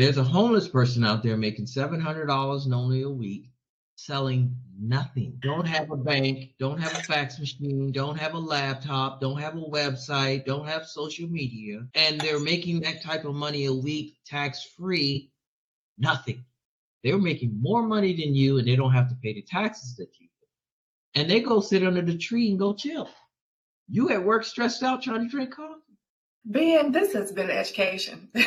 There's 0.00 0.16
a 0.16 0.24
homeless 0.24 0.66
person 0.66 1.04
out 1.04 1.22
there 1.22 1.36
making 1.36 1.66
$700 1.66 2.64
and 2.64 2.74
only 2.74 3.02
a 3.02 3.10
week, 3.10 3.50
selling 3.96 4.56
nothing. 4.80 5.36
Don't 5.40 5.66
have 5.66 5.90
a 5.90 5.96
bank, 5.98 6.54
don't 6.58 6.80
have 6.80 6.94
a 6.94 7.02
fax 7.02 7.38
machine, 7.38 7.92
don't 7.92 8.18
have 8.18 8.32
a 8.32 8.38
laptop, 8.38 9.20
don't 9.20 9.38
have 9.38 9.56
a 9.56 9.60
website, 9.60 10.46
don't 10.46 10.66
have 10.66 10.86
social 10.86 11.28
media, 11.28 11.86
and 11.94 12.18
they're 12.18 12.40
making 12.40 12.80
that 12.80 13.02
type 13.02 13.26
of 13.26 13.34
money 13.34 13.66
a 13.66 13.74
week 13.74 14.16
tax 14.24 14.64
free. 14.74 15.30
Nothing. 15.98 16.46
They're 17.04 17.18
making 17.18 17.60
more 17.60 17.82
money 17.82 18.14
than 18.14 18.34
you, 18.34 18.56
and 18.56 18.66
they 18.66 18.76
don't 18.76 18.94
have 18.94 19.10
to 19.10 19.16
pay 19.16 19.34
the 19.34 19.42
taxes 19.42 19.96
that 19.96 20.08
you 20.18 20.28
do. 20.28 21.20
And 21.20 21.30
they 21.30 21.40
go 21.40 21.60
sit 21.60 21.86
under 21.86 22.00
the 22.00 22.16
tree 22.16 22.48
and 22.48 22.58
go 22.58 22.72
chill. 22.72 23.10
You 23.90 24.08
at 24.08 24.24
work 24.24 24.44
stressed 24.46 24.82
out 24.82 25.02
trying 25.02 25.24
to 25.24 25.28
drink 25.28 25.52
coffee. 25.52 25.82
Ben, 26.46 26.90
this 26.90 27.12
has 27.12 27.32
been 27.32 27.50
education. 27.50 28.30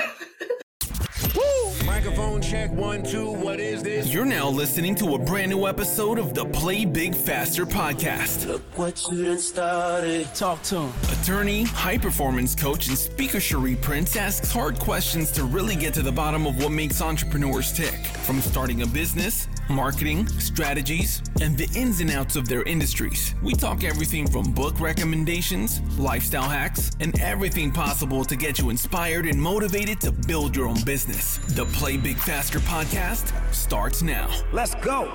Microphone 2.03 2.41
check 2.41 2.69
one, 2.71 3.01
two. 3.01 3.31
What 3.31 3.61
is 3.61 3.81
this? 3.81 4.13
You're 4.13 4.25
now 4.25 4.49
listening 4.49 4.93
to 4.95 5.15
a 5.15 5.17
brand 5.17 5.51
new 5.51 5.67
episode 5.67 6.19
of 6.19 6.33
the 6.33 6.43
Play 6.43 6.83
Big 6.83 7.15
Faster 7.15 7.65
podcast. 7.65 8.45
Look 8.45 8.77
what 8.77 9.01
you 9.09 9.23
done 9.23 9.39
started. 9.39 10.27
Talk 10.35 10.61
to 10.63 10.79
him. 10.79 10.93
Attorney, 11.13 11.63
high 11.63 11.97
performance 11.97 12.55
coach, 12.55 12.89
and 12.89 12.97
speaker 12.97 13.39
Cherie 13.39 13.77
Prince 13.77 14.17
asks 14.17 14.51
hard 14.51 14.79
questions 14.79 15.31
to 15.31 15.45
really 15.45 15.77
get 15.77 15.93
to 15.93 16.01
the 16.01 16.11
bottom 16.11 16.45
of 16.45 16.61
what 16.61 16.73
makes 16.73 17.01
entrepreneurs 17.01 17.71
tick. 17.71 17.95
From 18.25 18.41
starting 18.41 18.81
a 18.81 18.85
business, 18.87 19.47
marketing, 19.69 20.27
strategies, 20.27 21.21
and 21.41 21.57
the 21.57 21.69
ins 21.73 22.01
and 22.01 22.11
outs 22.11 22.35
of 22.35 22.49
their 22.49 22.63
industries. 22.63 23.33
We 23.41 23.53
talk 23.53 23.85
everything 23.85 24.29
from 24.29 24.51
book 24.51 24.79
recommendations, 24.81 25.79
lifestyle 25.97 26.49
hacks, 26.49 26.91
and 26.99 27.17
everything 27.21 27.71
possible 27.71 28.25
to 28.25 28.35
get 28.35 28.59
you 28.59 28.71
inspired 28.71 29.25
and 29.25 29.41
motivated 29.41 30.01
to 30.01 30.11
build 30.11 30.55
your 30.55 30.67
own 30.67 30.83
business. 30.83 31.37
The 31.37 31.65
Play 31.65 31.92
Big 31.97 32.17
Faster 32.17 32.59
podcast 32.59 33.33
starts 33.53 34.01
now. 34.01 34.29
Let's 34.51 34.75
go. 34.75 35.11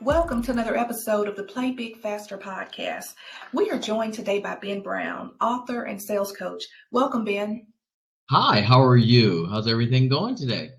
Welcome 0.00 0.42
to 0.42 0.50
another 0.50 0.76
episode 0.76 1.28
of 1.28 1.36
the 1.36 1.44
Play 1.44 1.70
Big 1.70 1.98
Faster 1.98 2.36
podcast. 2.36 3.14
We 3.52 3.70
are 3.70 3.78
joined 3.78 4.14
today 4.14 4.38
by 4.38 4.56
Ben 4.56 4.82
Brown, 4.82 5.32
author 5.40 5.84
and 5.84 6.00
sales 6.00 6.32
coach. 6.32 6.64
Welcome, 6.90 7.24
Ben. 7.24 7.68
Hi, 8.30 8.60
how 8.60 8.82
are 8.82 8.96
you? 8.96 9.46
How's 9.46 9.66
everything 9.66 10.08
going 10.08 10.34
today? 10.34 10.70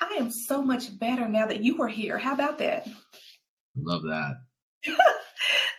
I 0.00 0.16
am 0.18 0.30
so 0.30 0.62
much 0.62 0.98
better 0.98 1.28
now 1.28 1.46
that 1.46 1.62
you 1.62 1.80
are 1.80 1.88
here. 1.88 2.18
How 2.18 2.34
about 2.34 2.58
that? 2.58 2.86
Love 3.76 4.02
that. 4.02 4.34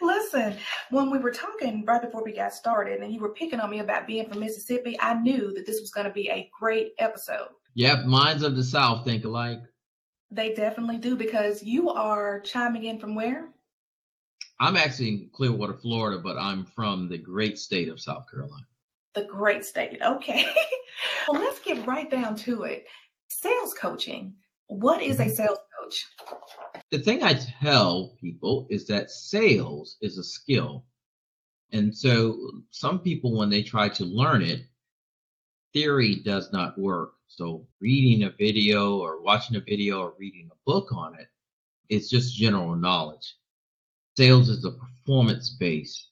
Listen, 0.04 0.58
when 0.90 1.10
we 1.10 1.18
were 1.18 1.32
talking 1.32 1.86
right 1.86 2.02
before 2.02 2.24
we 2.26 2.34
got 2.34 2.54
started 2.54 3.00
and 3.00 3.14
you 3.14 3.22
were 3.22 3.34
picking 3.34 3.62
on 3.62 3.70
me 3.70 3.80
about 3.80 4.06
being 4.06 4.28
from 4.28 4.42
Mississippi, 4.42 5.00
I 5.00 5.14
knew 5.14 5.54
that 5.54 5.66
this 5.66 5.80
was 5.80 5.92
going 5.92 6.08
to 6.08 6.14
be 6.14 6.30
a 6.30 6.50
great 6.60 6.92
episode. 7.00 7.48
Yep, 7.76 8.06
minds 8.06 8.44
of 8.44 8.58
the 8.58 8.64
South 8.64 9.06
think 9.06 9.24
alike. 9.24 9.62
They 10.30 10.54
definitely 10.54 10.98
do 10.98 11.16
because 11.16 11.64
you 11.64 11.90
are 11.90 12.42
chiming 12.42 12.84
in 12.84 13.00
from 13.00 13.16
where? 13.16 13.50
I'm 14.60 14.76
actually 14.76 15.08
in 15.10 15.30
Clearwater, 15.34 15.76
Florida, 15.76 16.22
but 16.22 16.38
I'm 16.38 16.66
from 16.66 17.08
the 17.08 17.18
great 17.18 17.58
state 17.58 17.88
of 17.88 18.02
South 18.02 18.30
Carolina. 18.30 18.66
The 19.14 19.24
great 19.24 19.64
state. 19.64 20.00
Okay. 20.02 20.46
well, 21.28 21.42
let's 21.42 21.60
get 21.60 21.86
right 21.88 22.10
down 22.10 22.36
to 22.38 22.64
it. 22.64 22.86
Sales 23.30 23.74
coaching. 23.74 24.36
What 24.74 25.04
is 25.04 25.20
a 25.20 25.26
mm-hmm. 25.26 25.34
sales 25.34 25.60
coach? 25.80 26.08
The 26.90 27.00
thing 27.00 27.24
I 27.24 27.34
tell 27.34 28.16
people 28.20 28.68
is 28.70 28.88
that 28.88 29.12
sales 29.12 29.98
is 30.02 30.18
a 30.18 30.24
skill. 30.24 30.86
And 31.72 31.96
so 31.96 32.38
some 32.72 33.00
people, 33.00 33.38
when 33.38 33.50
they 33.50 33.62
try 33.62 33.90
to 33.90 34.04
learn 34.04 34.42
it, 34.42 34.62
theory 35.74 36.16
does 36.16 36.52
not 36.52 36.78
work. 36.78 37.14
So 37.28 37.68
reading 37.82 38.24
a 38.24 38.32
video 38.32 38.98
or 38.98 39.22
watching 39.22 39.58
a 39.58 39.62
video 39.62 40.02
or 40.02 40.14
reading 40.20 40.50
a 40.52 40.58
book 40.66 40.92
on 40.92 41.16
it, 41.20 41.28
it's 41.90 42.10
just 42.10 42.36
general 42.36 42.76
knowledge. 42.76 43.36
Sales 44.18 44.50
is 44.50 44.66
a 44.66 44.72
performance 44.72 45.50
base. 45.52 46.10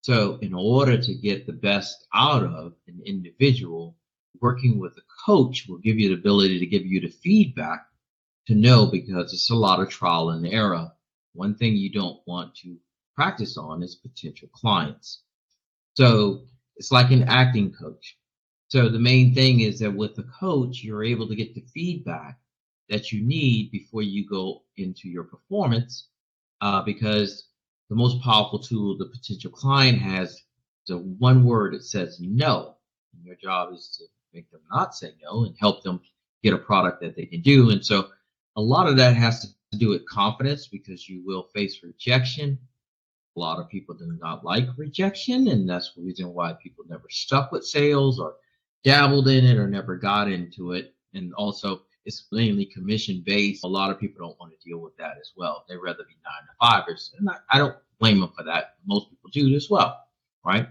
So 0.00 0.38
in 0.40 0.54
order 0.54 1.00
to 1.00 1.14
get 1.14 1.46
the 1.46 1.52
best 1.52 2.06
out 2.14 2.42
of 2.42 2.74
an 2.86 3.00
individual, 3.04 3.96
working 4.42 4.78
with 4.78 4.92
a 4.98 5.02
coach 5.24 5.66
will 5.68 5.78
give 5.78 5.98
you 5.98 6.08
the 6.08 6.20
ability 6.20 6.58
to 6.58 6.66
give 6.66 6.84
you 6.84 7.00
the 7.00 7.08
feedback 7.08 7.86
to 8.46 8.54
know 8.54 8.86
because 8.86 9.32
it's 9.32 9.50
a 9.50 9.54
lot 9.54 9.80
of 9.80 9.88
trial 9.88 10.30
and 10.30 10.46
error. 10.46 10.90
One 11.32 11.54
thing 11.54 11.76
you 11.76 11.90
don't 11.90 12.20
want 12.26 12.54
to 12.56 12.76
practice 13.14 13.56
on 13.56 13.82
is 13.82 13.94
potential 13.94 14.48
clients. 14.52 15.22
So 15.94 16.42
it's 16.76 16.90
like 16.90 17.10
an 17.10 17.24
acting 17.28 17.72
coach. 17.72 18.18
So 18.68 18.88
the 18.88 18.98
main 18.98 19.34
thing 19.34 19.60
is 19.60 19.78
that 19.78 19.94
with 19.94 20.18
a 20.18 20.24
coach, 20.24 20.82
you're 20.82 21.04
able 21.04 21.28
to 21.28 21.36
get 21.36 21.54
the 21.54 21.64
feedback 21.72 22.38
that 22.88 23.12
you 23.12 23.22
need 23.22 23.70
before 23.70 24.02
you 24.02 24.26
go 24.28 24.62
into 24.76 25.08
your 25.08 25.24
performance, 25.24 26.08
uh, 26.60 26.82
because 26.82 27.48
the 27.90 27.96
most 27.96 28.20
powerful 28.22 28.58
tool 28.58 28.96
the 28.96 29.06
potential 29.06 29.50
client 29.50 29.98
has 29.98 30.30
is 30.30 30.90
a 30.90 30.96
one 30.96 31.44
word 31.44 31.74
that 31.74 31.84
says 31.84 32.18
no. 32.20 32.76
And 33.14 33.24
your 33.24 33.36
job 33.36 33.72
is 33.74 33.96
to 33.98 34.04
make 34.32 34.50
them 34.50 34.60
not 34.70 34.94
say 34.94 35.12
no 35.22 35.44
and 35.44 35.54
help 35.58 35.82
them 35.82 36.00
get 36.42 36.54
a 36.54 36.58
product 36.58 37.00
that 37.00 37.16
they 37.16 37.26
can 37.26 37.40
do. 37.40 37.70
And 37.70 37.84
so 37.84 38.08
a 38.56 38.60
lot 38.60 38.88
of 38.88 38.96
that 38.96 39.16
has 39.16 39.40
to 39.40 39.78
do 39.78 39.88
with 39.88 40.08
confidence 40.08 40.66
because 40.66 41.08
you 41.08 41.22
will 41.24 41.48
face 41.54 41.82
rejection. 41.82 42.58
A 43.36 43.40
lot 43.40 43.58
of 43.58 43.68
people 43.68 43.94
do 43.94 44.16
not 44.20 44.44
like 44.44 44.66
rejection, 44.76 45.48
and 45.48 45.68
that's 45.68 45.92
the 45.94 46.02
reason 46.02 46.34
why 46.34 46.52
people 46.62 46.84
never 46.88 47.08
stuck 47.08 47.50
with 47.50 47.64
sales 47.64 48.20
or 48.20 48.34
dabbled 48.84 49.28
in 49.28 49.44
it 49.46 49.56
or 49.56 49.66
never 49.66 49.96
got 49.96 50.30
into 50.30 50.72
it. 50.72 50.94
And 51.14 51.32
also, 51.34 51.82
it's 52.04 52.26
mainly 52.30 52.66
commission 52.66 53.22
based. 53.24 53.64
A 53.64 53.68
lot 53.68 53.90
of 53.90 53.98
people 53.98 54.26
don't 54.26 54.38
want 54.38 54.52
to 54.52 54.68
deal 54.68 54.80
with 54.80 54.96
that 54.98 55.16
as 55.18 55.32
well. 55.36 55.64
They 55.68 55.76
rather 55.76 56.04
be 56.04 56.16
nine 56.24 56.46
to 56.46 56.54
fivers, 56.60 57.14
and 57.18 57.30
I, 57.30 57.36
I 57.50 57.58
don't 57.58 57.76
blame 57.98 58.20
them 58.20 58.32
for 58.36 58.42
that. 58.44 58.74
Most 58.86 59.08
people 59.08 59.30
do 59.32 59.54
as 59.54 59.70
well, 59.70 59.98
right? 60.44 60.68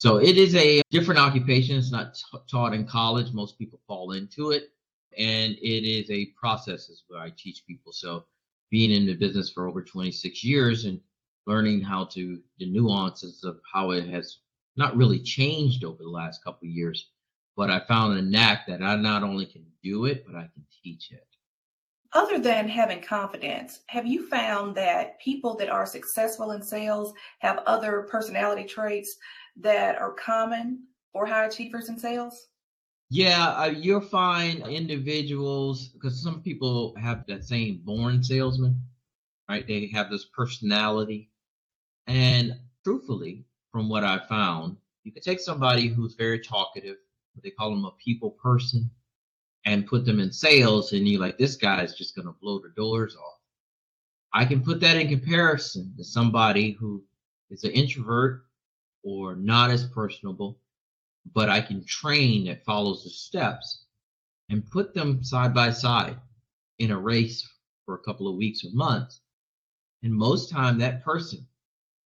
So 0.00 0.16
it 0.16 0.38
is 0.38 0.56
a 0.56 0.80
different 0.90 1.20
occupation. 1.20 1.76
It's 1.76 1.92
not 1.92 2.14
t- 2.14 2.38
taught 2.50 2.72
in 2.72 2.86
college. 2.86 3.32
Most 3.32 3.58
people 3.58 3.80
fall 3.86 4.12
into 4.12 4.50
it 4.50 4.72
and 5.18 5.52
it 5.60 5.86
is 5.86 6.10
a 6.10 6.32
process 6.40 6.88
is 6.88 7.04
where 7.08 7.20
I 7.20 7.32
teach 7.36 7.66
people. 7.66 7.92
So 7.92 8.24
being 8.70 8.90
in 8.90 9.06
the 9.06 9.14
business 9.14 9.50
for 9.50 9.68
over 9.68 9.82
26 9.82 10.42
years 10.42 10.86
and 10.86 11.00
learning 11.46 11.82
how 11.82 12.06
to 12.06 12.40
the 12.58 12.70
nuances 12.70 13.44
of 13.44 13.60
how 13.70 13.90
it 13.90 14.08
has 14.08 14.38
not 14.76 14.96
really 14.96 15.18
changed 15.18 15.84
over 15.84 16.02
the 16.02 16.08
last 16.08 16.42
couple 16.42 16.66
of 16.66 16.72
years, 16.72 17.10
but 17.54 17.70
I 17.70 17.80
found 17.80 18.18
a 18.18 18.22
knack 18.22 18.66
that 18.68 18.82
I 18.82 18.96
not 18.96 19.22
only 19.22 19.44
can 19.44 19.66
do 19.82 20.06
it, 20.06 20.24
but 20.26 20.36
I 20.36 20.48
can 20.54 20.64
teach 20.82 21.10
it. 21.10 21.26
Other 22.12 22.40
than 22.40 22.68
having 22.68 23.00
confidence, 23.02 23.80
have 23.86 24.04
you 24.04 24.26
found 24.28 24.74
that 24.76 25.20
people 25.20 25.54
that 25.56 25.68
are 25.68 25.86
successful 25.86 26.52
in 26.52 26.62
sales 26.62 27.12
have 27.38 27.58
other 27.66 28.08
personality 28.10 28.64
traits 28.64 29.16
that 29.56 29.98
are 29.98 30.12
common 30.12 30.84
for 31.12 31.26
high 31.26 31.46
achievers 31.46 31.88
in 31.88 31.98
sales? 31.98 32.48
Yeah, 33.10 33.48
uh, 33.48 33.74
you'll 33.76 34.00
find 34.00 34.66
individuals 34.68 35.88
because 35.88 36.22
some 36.22 36.42
people 36.42 36.94
have 36.96 37.26
that 37.26 37.44
same 37.44 37.82
born 37.84 38.22
salesman, 38.22 38.80
right? 39.48 39.66
They 39.66 39.90
have 39.92 40.10
this 40.10 40.26
personality. 40.26 41.30
And 42.06 42.54
truthfully, 42.84 43.44
from 43.72 43.88
what 43.88 44.04
I 44.04 44.20
found, 44.28 44.76
you 45.02 45.12
could 45.12 45.24
take 45.24 45.40
somebody 45.40 45.88
who's 45.88 46.14
very 46.14 46.38
talkative, 46.38 46.96
they 47.42 47.50
call 47.50 47.70
them 47.70 47.84
a 47.84 47.92
people 47.92 48.30
person, 48.32 48.88
and 49.64 49.86
put 49.86 50.04
them 50.04 50.20
in 50.20 50.32
sales, 50.32 50.92
and 50.92 51.06
you're 51.08 51.20
like, 51.20 51.36
this 51.36 51.56
guy 51.56 51.82
is 51.82 51.94
just 51.94 52.14
going 52.14 52.26
to 52.26 52.36
blow 52.40 52.60
the 52.60 52.72
doors 52.76 53.16
off. 53.16 53.40
I 54.32 54.44
can 54.44 54.62
put 54.62 54.80
that 54.80 54.96
in 54.96 55.08
comparison 55.08 55.92
to 55.96 56.04
somebody 56.04 56.72
who 56.72 57.02
is 57.50 57.64
an 57.64 57.72
introvert 57.72 58.44
or 59.02 59.36
not 59.36 59.70
as 59.70 59.86
personable 59.86 60.58
but 61.34 61.48
I 61.48 61.60
can 61.60 61.84
train 61.84 62.44
that 62.44 62.64
follows 62.64 63.04
the 63.04 63.10
steps 63.10 63.84
and 64.48 64.68
put 64.70 64.94
them 64.94 65.22
side 65.22 65.54
by 65.54 65.70
side 65.70 66.18
in 66.78 66.90
a 66.90 66.98
race 66.98 67.46
for 67.84 67.94
a 67.94 68.02
couple 68.02 68.28
of 68.28 68.36
weeks 68.36 68.64
or 68.64 68.70
months. 68.72 69.20
And 70.02 70.12
most 70.14 70.50
time 70.50 70.78
that 70.78 71.04
person 71.04 71.46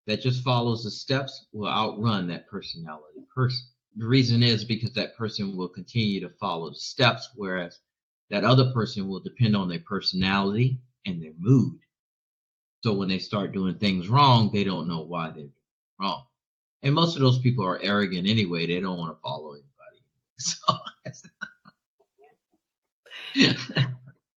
that 0.07 0.21
just 0.21 0.43
follows 0.43 0.85
the 0.85 0.91
steps 0.91 1.47
will 1.53 1.69
outrun 1.69 2.27
that 2.29 2.49
personality 2.49 3.25
person. 3.35 3.67
The 3.97 4.07
reason 4.07 4.43
is 4.43 4.65
because 4.65 4.93
that 4.95 5.17
person 5.17 5.57
will 5.57 5.69
continue 5.69 6.21
to 6.21 6.29
follow 6.29 6.71
the 6.71 6.77
steps, 6.77 7.31
whereas 7.37 7.79
that 8.31 8.45
other 8.45 8.73
person 8.73 9.09
will 9.09 9.21
depend 9.21 9.57
on 9.57 9.69
their 9.69 9.81
personality 9.81 10.81
and 11.07 11.23
their 11.23 11.33
mood. 11.39 11.79
So 12.83 12.93
when 12.93 13.09
they 13.09 13.21
start 13.21 13.53
doing 13.53 13.79
things 13.79 14.09
wrong, 14.09 14.51
they 14.53 14.65
don't 14.65 14.89
know 14.89 15.03
why 15.03 15.31
they're 15.31 15.47
wrong 16.01 16.25
and 16.85 16.95
most 16.95 17.17
of 17.17 17.23
those 17.23 17.39
people 17.39 17.65
are 17.65 17.81
arrogant 17.83 18.29
anyway. 18.29 18.67
They 18.67 18.79
don't 18.79 18.99
want 18.99 19.17
to 19.17 19.21
follow 19.21 19.53
anybody. 19.53 19.71
So, 23.37 23.47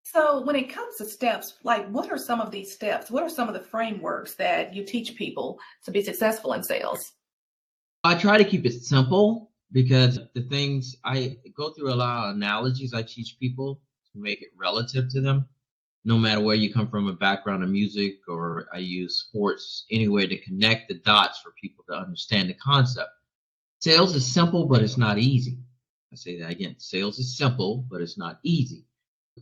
so 0.04 0.42
when 0.44 0.56
it 0.56 0.70
comes 0.70 0.96
to 0.96 1.06
steps, 1.06 1.58
like 1.64 1.88
what 1.90 2.12
are 2.12 2.18
some 2.18 2.42
of 2.42 2.50
these 2.50 2.72
steps? 2.72 3.12
What 3.12 3.22
are 3.22 3.30
some 3.30 3.48
of 3.48 3.54
the 3.54 3.60
frameworks 3.60 4.34
that 4.36 4.74
you 4.74 4.84
teach 4.84 5.16
people 5.16 5.60
to 5.86 5.92
be 5.92 6.02
successful 6.02 6.54
in 6.54 6.64
sales? 6.64 7.14
I 8.04 8.16
try 8.16 8.38
to 8.38 8.44
keep 8.44 8.66
it 8.66 8.74
simple 8.84 9.52
because 9.72 10.20
the 10.34 10.42
things 10.44 10.96
I 11.04 11.38
go 11.56 11.72
through 11.72 11.94
a 11.94 11.96
lot 11.96 12.30
of 12.30 12.36
analogies 12.36 12.94
I 12.94 13.04
teach 13.04 13.38
people 13.40 13.82
to 14.14 14.20
make 14.20 14.42
it 14.42 14.50
relative 14.56 15.10
to 15.10 15.22
them, 15.22 15.48
no 16.08 16.18
matter 16.18 16.40
where 16.40 16.56
you 16.56 16.74
come 16.74 16.88
from 16.88 17.10
a 17.10 17.14
background 17.14 17.62
of 17.62 17.70
music 17.70 18.20
or 18.30 18.70
I 18.74 18.78
use 18.78 19.26
sports, 19.28 19.84
any 19.92 20.08
way 20.08 20.26
to 20.26 20.38
connect 20.38 20.88
the 20.88 20.94
dots 20.94 21.42
for 21.42 21.52
people 21.62 21.84
to 21.90 21.96
understand 21.96 22.50
the 22.50 22.54
concept. 22.54 23.10
Sales 23.80 24.16
is 24.16 24.26
simple, 24.26 24.68
but 24.68 24.82
it's 24.82 24.98
not 24.98 25.18
easy. 25.18 25.58
I 26.14 26.16
say 26.16 26.40
that 26.40 26.50
again. 26.50 26.76
Sales 26.78 27.20
is 27.20 27.38
simple, 27.38 27.86
but 27.92 28.00
it's 28.00 28.18
not 28.18 28.40
easy. 28.44 28.86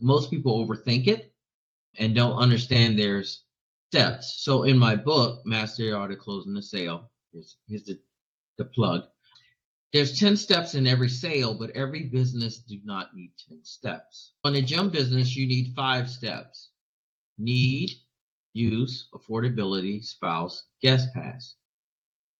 Most 0.00 0.28
people 0.28 0.66
overthink 0.66 1.06
it 1.06 1.32
and 2.00 2.16
don't 2.16 2.36
understand 2.36 2.98
there's 2.98 3.44
steps. 3.92 4.34
So 4.38 4.64
in 4.64 4.76
my 4.76 4.96
book, 4.96 5.46
Master 5.46 5.96
Art 5.96 6.10
of 6.10 6.18
Closing 6.18 6.52
the 6.52 6.62
Sale, 6.62 7.08
here's, 7.32 7.58
here's 7.68 7.84
the, 7.84 7.96
the 8.58 8.64
plug. 8.64 9.04
There's 9.96 10.18
10 10.20 10.36
steps 10.36 10.74
in 10.74 10.86
every 10.86 11.08
sale, 11.08 11.54
but 11.54 11.70
every 11.70 12.02
business 12.02 12.58
do 12.58 12.78
not 12.84 13.16
need 13.16 13.32
10 13.48 13.64
steps. 13.64 14.34
On 14.44 14.54
a 14.54 14.60
gym 14.60 14.90
business, 14.90 15.34
you 15.34 15.46
need 15.46 15.72
five 15.74 16.10
steps. 16.10 16.68
Need, 17.38 17.92
use, 18.52 19.08
affordability, 19.14 20.04
spouse, 20.04 20.64
guest 20.82 21.08
pass. 21.14 21.54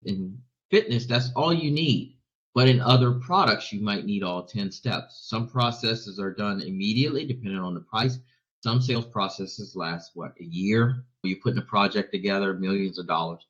In 0.05 0.39
fitness, 0.71 1.07
that's 1.07 1.31
all 1.35 1.51
you 1.51 1.71
need. 1.71 2.19
But 2.55 2.69
in 2.69 2.79
other 2.83 3.13
products, 3.13 3.73
you 3.73 3.81
might 3.81 4.05
need 4.05 4.23
all 4.23 4.45
10 4.45 4.71
steps. 4.71 5.27
Some 5.27 5.49
processes 5.49 6.21
are 6.21 6.35
done 6.35 6.61
immediately, 6.61 7.25
depending 7.25 7.61
on 7.61 7.73
the 7.73 7.81
price. 7.81 8.19
Some 8.63 8.83
sales 8.83 9.07
processes 9.07 9.75
last, 9.75 10.11
what, 10.13 10.35
a 10.39 10.45
year? 10.45 11.07
You're 11.23 11.39
putting 11.43 11.61
a 11.61 11.63
project 11.63 12.13
together, 12.13 12.53
millions 12.53 12.99
of 12.99 13.07
dollars. 13.07 13.47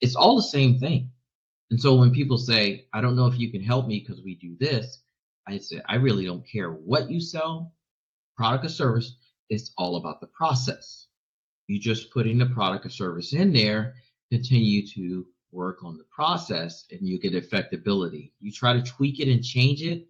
It's 0.00 0.16
all 0.16 0.36
the 0.36 0.42
same 0.42 0.78
thing. 0.78 1.10
And 1.72 1.80
so 1.80 1.94
when 1.94 2.12
people 2.12 2.36
say, 2.36 2.84
I 2.92 3.00
don't 3.00 3.16
know 3.16 3.26
if 3.28 3.38
you 3.38 3.50
can 3.50 3.62
help 3.62 3.86
me 3.86 4.00
because 4.00 4.22
we 4.22 4.34
do 4.34 4.54
this, 4.60 5.04
I 5.48 5.56
say, 5.56 5.80
I 5.88 5.94
really 5.94 6.26
don't 6.26 6.46
care 6.46 6.72
what 6.72 7.10
you 7.10 7.18
sell, 7.18 7.72
product 8.36 8.66
or 8.66 8.68
service. 8.68 9.16
It's 9.48 9.72
all 9.78 9.96
about 9.96 10.20
the 10.20 10.26
process. 10.26 11.06
You 11.68 11.80
just 11.80 12.10
putting 12.10 12.36
the 12.36 12.44
product 12.44 12.84
or 12.84 12.90
service 12.90 13.32
in 13.32 13.54
there, 13.54 13.94
continue 14.30 14.86
to 14.88 15.26
work 15.50 15.82
on 15.82 15.96
the 15.96 16.04
process, 16.14 16.84
and 16.90 17.08
you 17.08 17.18
get 17.18 17.32
effectability. 17.32 18.32
You 18.38 18.52
try 18.52 18.74
to 18.74 18.82
tweak 18.82 19.18
it 19.20 19.32
and 19.32 19.42
change 19.42 19.82
it. 19.82 20.06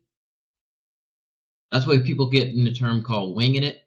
That's 1.70 1.86
why 1.86 1.98
people 1.98 2.28
get 2.28 2.48
in 2.48 2.64
the 2.64 2.72
term 2.72 3.04
called 3.04 3.36
winging 3.36 3.62
it. 3.62 3.82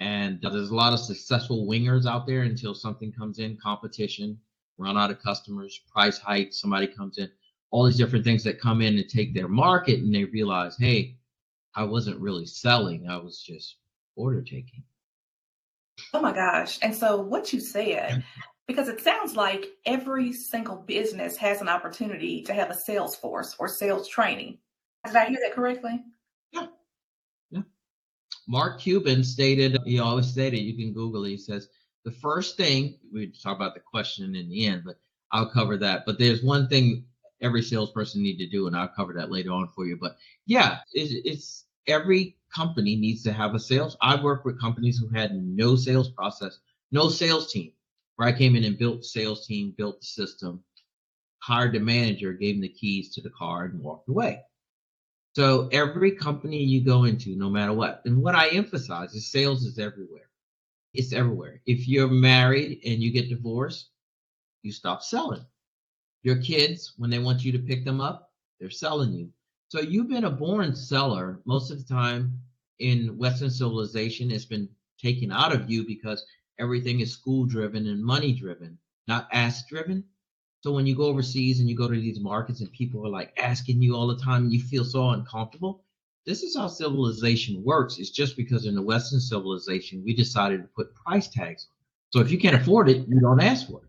And 0.00 0.38
there's 0.42 0.68
a 0.68 0.74
lot 0.74 0.92
of 0.92 1.00
successful 1.00 1.66
wingers 1.66 2.04
out 2.04 2.26
there 2.26 2.42
until 2.42 2.74
something 2.74 3.10
comes 3.10 3.38
in, 3.38 3.56
competition, 3.56 4.38
run 4.78 4.96
out 4.96 5.10
of 5.10 5.20
customers, 5.20 5.80
price 5.92 6.18
hike, 6.18 6.52
somebody 6.52 6.86
comes 6.86 7.18
in, 7.18 7.30
all 7.70 7.84
these 7.84 7.98
different 7.98 8.24
things 8.24 8.42
that 8.44 8.60
come 8.60 8.80
in 8.80 8.96
and 8.96 9.08
take 9.08 9.34
their 9.34 9.48
market 9.48 10.00
and 10.00 10.14
they 10.14 10.24
realize, 10.24 10.76
hey, 10.78 11.16
I 11.74 11.84
wasn't 11.84 12.20
really 12.20 12.46
selling, 12.46 13.08
I 13.08 13.16
was 13.16 13.42
just 13.42 13.76
order 14.16 14.40
taking. 14.40 14.82
Oh 16.14 16.20
my 16.20 16.32
gosh. 16.32 16.78
And 16.80 16.94
so 16.94 17.20
what 17.20 17.52
you 17.52 17.60
said, 17.60 18.24
because 18.66 18.88
it 18.88 19.00
sounds 19.00 19.34
like 19.34 19.66
every 19.84 20.32
single 20.32 20.76
business 20.76 21.36
has 21.36 21.60
an 21.60 21.68
opportunity 21.68 22.42
to 22.42 22.54
have 22.54 22.70
a 22.70 22.74
sales 22.74 23.16
force 23.16 23.56
or 23.58 23.68
sales 23.68 24.08
training. 24.08 24.58
Did 25.06 25.16
I 25.16 25.26
hear 25.26 25.38
that 25.42 25.54
correctly? 25.54 26.02
Yeah. 26.52 26.66
Yeah. 27.50 27.62
Mark 28.46 28.80
Cuban 28.80 29.24
stated, 29.24 29.78
he 29.84 29.98
always 29.98 30.26
stated, 30.26 30.58
you 30.58 30.76
can 30.76 30.92
Google 30.92 31.24
it, 31.24 31.30
he 31.30 31.36
says, 31.36 31.68
the 32.04 32.12
first 32.12 32.56
thing 32.56 32.98
we 33.12 33.28
talk 33.28 33.56
about 33.56 33.74
the 33.74 33.80
question 33.80 34.34
in 34.34 34.48
the 34.48 34.66
end, 34.66 34.82
but 34.84 34.98
I'll 35.32 35.50
cover 35.50 35.76
that. 35.78 36.04
But 36.06 36.18
there's 36.18 36.42
one 36.42 36.68
thing 36.68 37.04
every 37.40 37.62
salesperson 37.62 38.22
need 38.22 38.38
to 38.38 38.48
do, 38.48 38.66
and 38.66 38.76
I'll 38.76 38.88
cover 38.88 39.12
that 39.14 39.30
later 39.30 39.52
on 39.52 39.68
for 39.68 39.86
you. 39.86 39.96
But 39.96 40.16
yeah, 40.46 40.78
it's, 40.92 41.12
it's 41.24 41.64
every 41.86 42.36
company 42.54 42.96
needs 42.96 43.22
to 43.24 43.32
have 43.32 43.54
a 43.54 43.60
sales. 43.60 43.96
I 44.00 44.20
worked 44.20 44.44
with 44.44 44.60
companies 44.60 44.98
who 44.98 45.08
had 45.08 45.34
no 45.34 45.76
sales 45.76 46.10
process, 46.10 46.58
no 46.90 47.08
sales 47.08 47.52
team. 47.52 47.72
Where 48.16 48.26
I 48.26 48.32
came 48.32 48.56
in 48.56 48.64
and 48.64 48.76
built 48.76 49.04
sales 49.04 49.46
team, 49.46 49.74
built 49.76 50.00
the 50.00 50.06
system, 50.06 50.64
hired 51.38 51.72
the 51.72 51.78
manager, 51.78 52.32
gave 52.32 52.56
him 52.56 52.62
the 52.62 52.68
keys 52.68 53.14
to 53.14 53.20
the 53.20 53.30
car, 53.30 53.66
and 53.66 53.80
walked 53.80 54.08
away. 54.08 54.40
So 55.36 55.68
every 55.70 56.10
company 56.10 56.60
you 56.60 56.80
go 56.80 57.04
into, 57.04 57.36
no 57.36 57.48
matter 57.48 57.72
what, 57.72 58.02
and 58.06 58.20
what 58.20 58.34
I 58.34 58.48
emphasize 58.48 59.14
is 59.14 59.30
sales 59.30 59.62
is 59.62 59.78
everywhere 59.78 60.27
it's 60.94 61.12
everywhere. 61.12 61.60
If 61.66 61.88
you're 61.88 62.08
married 62.08 62.80
and 62.84 63.02
you 63.02 63.10
get 63.12 63.28
divorced, 63.28 63.90
you 64.62 64.72
stop 64.72 65.02
selling. 65.02 65.44
Your 66.22 66.36
kids, 66.42 66.94
when 66.96 67.10
they 67.10 67.18
want 67.18 67.44
you 67.44 67.52
to 67.52 67.58
pick 67.58 67.84
them 67.84 68.00
up, 68.00 68.32
they're 68.58 68.70
selling 68.70 69.12
you. 69.12 69.30
So 69.68 69.80
you've 69.80 70.08
been 70.08 70.24
a 70.24 70.30
born 70.30 70.74
seller 70.74 71.40
most 71.44 71.70
of 71.70 71.78
the 71.78 71.84
time 71.84 72.38
in 72.78 73.16
Western 73.18 73.50
civilization. 73.50 74.30
It's 74.30 74.44
been 74.44 74.68
taken 75.00 75.30
out 75.30 75.54
of 75.54 75.70
you 75.70 75.86
because 75.86 76.24
everything 76.58 77.00
is 77.00 77.12
school 77.12 77.44
driven 77.44 77.86
and 77.86 78.02
money 78.02 78.32
driven, 78.32 78.78
not 79.06 79.28
ask 79.32 79.68
driven. 79.68 80.04
So 80.60 80.72
when 80.72 80.86
you 80.86 80.96
go 80.96 81.04
overseas 81.04 81.60
and 81.60 81.68
you 81.68 81.76
go 81.76 81.88
to 81.88 81.94
these 81.94 82.18
markets 82.18 82.60
and 82.60 82.72
people 82.72 83.06
are 83.06 83.10
like 83.10 83.32
asking 83.38 83.80
you 83.80 83.94
all 83.94 84.08
the 84.08 84.18
time, 84.18 84.50
you 84.50 84.60
feel 84.60 84.84
so 84.84 85.10
uncomfortable, 85.10 85.84
this 86.26 86.42
is 86.42 86.56
how 86.56 86.68
civilization 86.68 87.62
works. 87.64 87.98
It's 87.98 88.10
just 88.10 88.36
because 88.36 88.66
in 88.66 88.74
the 88.74 88.82
Western 88.82 89.20
civilization, 89.20 90.02
we 90.04 90.14
decided 90.14 90.62
to 90.62 90.68
put 90.68 90.94
price 90.94 91.28
tags 91.28 91.66
on 91.68 91.74
it. 91.80 92.12
So 92.12 92.20
if 92.20 92.30
you 92.30 92.38
can't 92.38 92.56
afford 92.60 92.88
it, 92.88 93.06
you 93.08 93.20
don't 93.20 93.40
ask 93.40 93.66
for 93.66 93.82
it. 93.82 93.88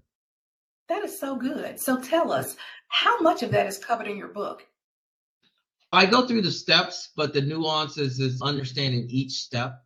That 0.88 1.04
is 1.04 1.20
so 1.20 1.36
good. 1.36 1.80
So 1.80 2.02
tell 2.02 2.32
us, 2.32 2.56
how 2.88 3.20
much 3.20 3.44
of 3.44 3.52
that 3.52 3.68
is 3.68 3.78
covered 3.78 4.08
in 4.08 4.18
your 4.18 4.30
book? 4.30 4.66
I 5.92 6.06
go 6.06 6.26
through 6.26 6.42
the 6.44 6.52
steps, 6.52 7.10
but 7.16 7.34
the 7.34 7.42
nuances 7.42 8.20
is 8.20 8.42
understanding 8.42 9.08
each 9.10 9.34
step, 9.34 9.84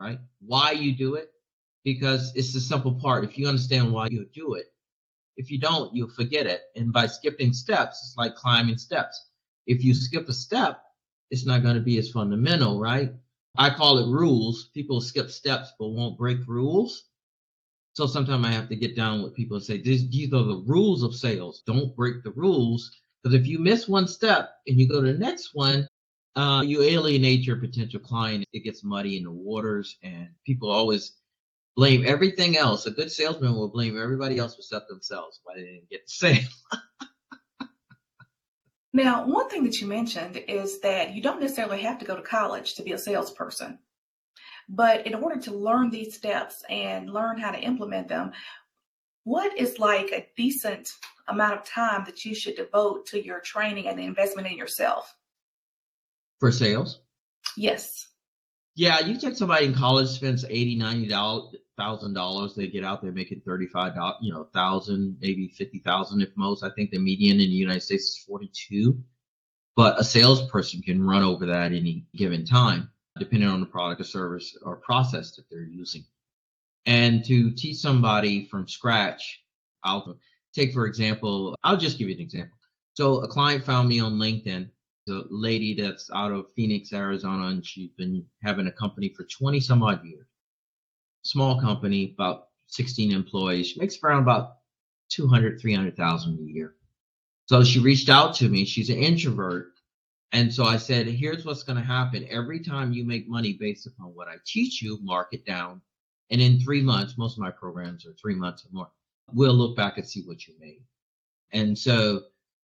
right? 0.00 0.18
Why 0.40 0.72
you 0.72 0.94
do 0.94 1.14
it, 1.14 1.30
because 1.84 2.32
it's 2.34 2.52
the 2.52 2.60
simple 2.60 2.94
part. 2.94 3.24
If 3.24 3.38
you 3.38 3.48
understand 3.48 3.92
why 3.92 4.08
you 4.10 4.26
do 4.34 4.54
it, 4.54 4.66
if 5.36 5.50
you 5.50 5.58
don't, 5.58 5.94
you'll 5.94 6.10
forget 6.10 6.46
it. 6.46 6.62
And 6.76 6.92
by 6.92 7.06
skipping 7.06 7.52
steps, 7.52 8.00
it's 8.04 8.16
like 8.16 8.34
climbing 8.34 8.76
steps. 8.78 9.28
If 9.66 9.82
you 9.82 9.94
skip 9.94 10.28
a 10.28 10.32
step, 10.32 10.82
it's 11.30 11.46
not 11.46 11.62
going 11.62 11.76
to 11.76 11.80
be 11.80 11.98
as 11.98 12.10
fundamental, 12.10 12.80
right? 12.80 13.12
I 13.56 13.70
call 13.70 13.98
it 13.98 14.12
rules. 14.12 14.70
People 14.74 15.00
skip 15.00 15.30
steps 15.30 15.72
but 15.78 15.88
won't 15.88 16.18
break 16.18 16.38
rules. 16.46 17.04
So 17.94 18.06
sometimes 18.06 18.46
I 18.46 18.52
have 18.52 18.68
to 18.68 18.76
get 18.76 18.96
down 18.96 19.22
with 19.22 19.34
people 19.34 19.56
and 19.56 19.64
say, 19.64 19.80
these, 19.80 20.08
these 20.08 20.32
are 20.32 20.44
the 20.44 20.62
rules 20.66 21.02
of 21.02 21.14
sales. 21.14 21.62
Don't 21.66 21.94
break 21.96 22.22
the 22.22 22.30
rules. 22.30 22.90
Because 23.22 23.38
if 23.38 23.46
you 23.46 23.58
miss 23.58 23.88
one 23.88 24.06
step 24.06 24.50
and 24.66 24.78
you 24.78 24.88
go 24.88 25.00
to 25.00 25.12
the 25.12 25.18
next 25.18 25.54
one, 25.54 25.86
uh, 26.36 26.62
you 26.64 26.82
alienate 26.82 27.46
your 27.46 27.56
potential 27.56 28.00
client. 28.00 28.44
It 28.52 28.64
gets 28.64 28.84
muddy 28.84 29.16
in 29.16 29.24
the 29.24 29.30
waters, 29.30 29.98
and 30.02 30.28
people 30.46 30.70
always 30.70 31.16
blame 31.76 32.04
everything 32.06 32.56
else. 32.56 32.86
A 32.86 32.90
good 32.90 33.10
salesman 33.10 33.54
will 33.54 33.68
blame 33.68 34.00
everybody 34.00 34.38
else 34.38 34.56
except 34.56 34.88
themselves 34.88 35.40
why 35.42 35.54
they 35.56 35.64
didn't 35.64 35.90
get 35.90 36.06
the 36.06 36.10
sale. 36.10 36.48
Now, 38.92 39.26
one 39.26 39.48
thing 39.48 39.64
that 39.64 39.80
you 39.80 39.86
mentioned 39.86 40.36
is 40.48 40.80
that 40.80 41.14
you 41.14 41.22
don't 41.22 41.40
necessarily 41.40 41.80
have 41.82 41.98
to 42.00 42.04
go 42.04 42.16
to 42.16 42.22
college 42.22 42.74
to 42.74 42.82
be 42.82 42.92
a 42.92 42.98
salesperson. 42.98 43.78
But 44.68 45.06
in 45.06 45.14
order 45.14 45.40
to 45.42 45.54
learn 45.54 45.90
these 45.90 46.14
steps 46.14 46.62
and 46.68 47.12
learn 47.12 47.38
how 47.38 47.50
to 47.50 47.60
implement 47.60 48.08
them, 48.08 48.32
what 49.24 49.56
is 49.58 49.78
like 49.78 50.10
a 50.10 50.26
decent 50.36 50.92
amount 51.28 51.54
of 51.54 51.64
time 51.64 52.04
that 52.06 52.24
you 52.24 52.34
should 52.34 52.56
devote 52.56 53.06
to 53.06 53.24
your 53.24 53.40
training 53.40 53.86
and 53.86 53.98
the 53.98 54.04
investment 54.04 54.48
in 54.48 54.56
yourself? 54.56 55.14
For 56.40 56.50
sales? 56.50 57.00
Yes. 57.56 58.08
Yeah, 58.76 59.00
you 59.00 59.18
take 59.18 59.36
somebody 59.36 59.66
in 59.66 59.74
college 59.74 60.08
spends 60.08 60.44
eighty, 60.48 60.74
ninety 60.74 61.08
dollars 61.08 61.54
thousand 61.80 62.14
dollars. 62.14 62.54
They 62.54 62.68
get 62.68 62.84
out 62.84 63.02
there 63.02 63.12
making 63.12 63.42
thirty 63.44 63.66
five 63.66 63.94
dollars, 63.94 64.18
you 64.20 64.32
know, 64.32 64.48
thousand, 64.52 65.16
maybe 65.20 65.48
fifty 65.48 65.78
thousand 65.78 66.20
if 66.20 66.28
most. 66.36 66.62
I 66.62 66.70
think 66.70 66.90
the 66.90 66.98
median 66.98 67.40
in 67.40 67.48
the 67.48 67.56
United 67.66 67.82
States 67.82 68.04
is 68.04 68.24
forty 68.26 68.50
two, 68.52 69.02
but 69.76 69.98
a 69.98 70.04
salesperson 70.04 70.82
can 70.82 71.02
run 71.02 71.22
over 71.22 71.46
that 71.46 71.72
any 71.72 72.04
given 72.14 72.44
time, 72.44 72.90
depending 73.18 73.48
on 73.48 73.60
the 73.60 73.66
product 73.66 74.00
or 74.00 74.04
service 74.04 74.56
or 74.62 74.76
process 74.76 75.36
that 75.36 75.44
they're 75.50 75.62
using. 75.62 76.04
And 76.86 77.24
to 77.24 77.50
teach 77.52 77.78
somebody 77.78 78.46
from 78.46 78.68
scratch, 78.68 79.42
I'll 79.82 80.18
take 80.54 80.72
for 80.72 80.86
example, 80.86 81.56
I'll 81.64 81.76
just 81.76 81.98
give 81.98 82.08
you 82.08 82.14
an 82.14 82.20
example. 82.20 82.56
So 82.94 83.22
a 83.22 83.28
client 83.28 83.64
found 83.64 83.88
me 83.88 84.00
on 84.00 84.14
LinkedIn 84.14 84.68
a 85.08 85.22
lady 85.30 85.74
that's 85.74 86.08
out 86.14 86.30
of 86.30 86.52
Phoenix, 86.54 86.92
Arizona, 86.92 87.48
and 87.48 87.66
she's 87.66 87.90
been 87.96 88.24
having 88.44 88.68
a 88.68 88.72
company 88.72 89.12
for 89.16 89.24
20 89.24 89.58
some 89.58 89.82
odd 89.82 90.04
years 90.04 90.26
small 91.22 91.60
company, 91.60 92.14
about 92.14 92.48
16 92.68 93.12
employees. 93.12 93.68
She 93.68 93.80
makes 93.80 93.98
around 94.02 94.22
about 94.22 94.56
200, 95.10 95.60
300,000 95.60 96.38
a 96.38 96.42
year. 96.42 96.74
So 97.46 97.64
she 97.64 97.80
reached 97.80 98.08
out 98.08 98.34
to 98.36 98.48
me. 98.48 98.64
She's 98.64 98.90
an 98.90 98.96
introvert. 98.96 99.72
And 100.32 100.52
so 100.52 100.64
I 100.64 100.76
said, 100.76 101.06
here's 101.06 101.44
what's 101.44 101.64
going 101.64 101.78
to 101.78 101.84
happen. 101.84 102.26
Every 102.30 102.60
time 102.60 102.92
you 102.92 103.04
make 103.04 103.28
money 103.28 103.56
based 103.58 103.86
upon 103.86 104.14
what 104.14 104.28
I 104.28 104.36
teach 104.46 104.80
you, 104.80 104.98
mark 105.02 105.28
it 105.32 105.44
down. 105.44 105.82
And 106.30 106.40
in 106.40 106.60
three 106.60 106.82
months, 106.82 107.18
most 107.18 107.36
of 107.36 107.42
my 107.42 107.50
programs 107.50 108.06
are 108.06 108.12
three 108.12 108.36
months 108.36 108.64
or 108.64 108.68
more, 108.72 108.90
we'll 109.32 109.54
look 109.54 109.76
back 109.76 109.98
and 109.98 110.08
see 110.08 110.22
what 110.22 110.46
you 110.46 110.54
made. 110.60 110.82
And 111.52 111.76
so 111.76 112.22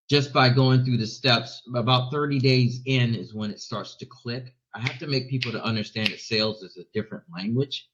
just 0.09 0.33
by 0.33 0.49
going 0.49 0.85
through 0.85 0.99
the 0.99 1.07
steps. 1.07 1.63
About 1.75 2.13
30 2.13 2.39
days 2.39 2.81
in 2.87 3.15
is 3.15 3.35
when 3.35 3.51
it 3.51 3.61
starts 3.61 3.97
to 3.97 4.07
click. 4.07 4.55
I 4.75 4.81
have 4.81 4.99
to 4.99 5.07
make 5.07 5.31
people 5.31 5.53
to 5.53 5.63
understand 5.63 6.09
that 6.09 6.21
sales 6.21 6.63
is 6.63 6.77
a 6.77 6.85
different 6.93 7.25
language. 7.35 7.89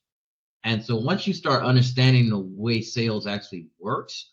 And 0.63 0.83
so 0.83 0.95
once 0.95 1.27
you 1.27 1.33
start 1.33 1.63
understanding 1.63 2.29
the 2.29 2.39
way 2.39 2.81
sales 2.81 3.27
actually 3.27 3.67
works 3.79 4.31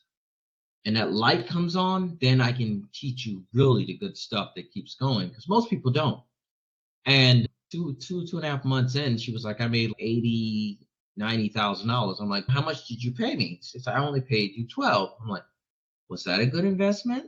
and 0.85 0.97
that 0.97 1.13
light 1.13 1.47
comes 1.47 1.77
on, 1.77 2.17
then 2.21 2.41
I 2.41 2.53
can 2.53 2.89
teach 2.93 3.27
you 3.27 3.45
really 3.53 3.85
the 3.85 3.99
good 3.99 4.17
stuff 4.17 4.53
that 4.57 4.73
keeps 4.73 4.95
going 4.95 5.29
because 5.29 5.49
most 5.49 5.69
people 5.69 5.91
don't. 5.91 6.23
And 7.05 7.49
two, 7.71 7.97
two, 8.01 8.27
two 8.27 8.37
and 8.37 8.47
a 8.47 8.51
half 8.51 8.65
months 8.65 8.95
in, 8.95 9.19
she 9.19 9.33
was 9.33 9.45
like, 9.45 9.61
I 9.61 9.67
made 9.67 9.93
80, 9.99 10.79
$90,000. 11.19 12.21
I'm 12.21 12.29
like, 12.31 12.49
how 12.49 12.63
much 12.63 12.87
did 12.87 13.03
you 13.03 13.13
pay 13.13 13.37
me? 13.37 13.61
She 13.63 13.79
said, 13.79 13.95
I 13.95 14.05
only 14.05 14.21
paid 14.21 14.53
you 14.55 14.67
12. 14.69 15.11
I'm 15.21 15.29
like, 15.29 15.45
was 16.09 16.25
that 16.25 16.41
a 16.41 16.47
good 16.47 16.65
investment? 16.65 17.27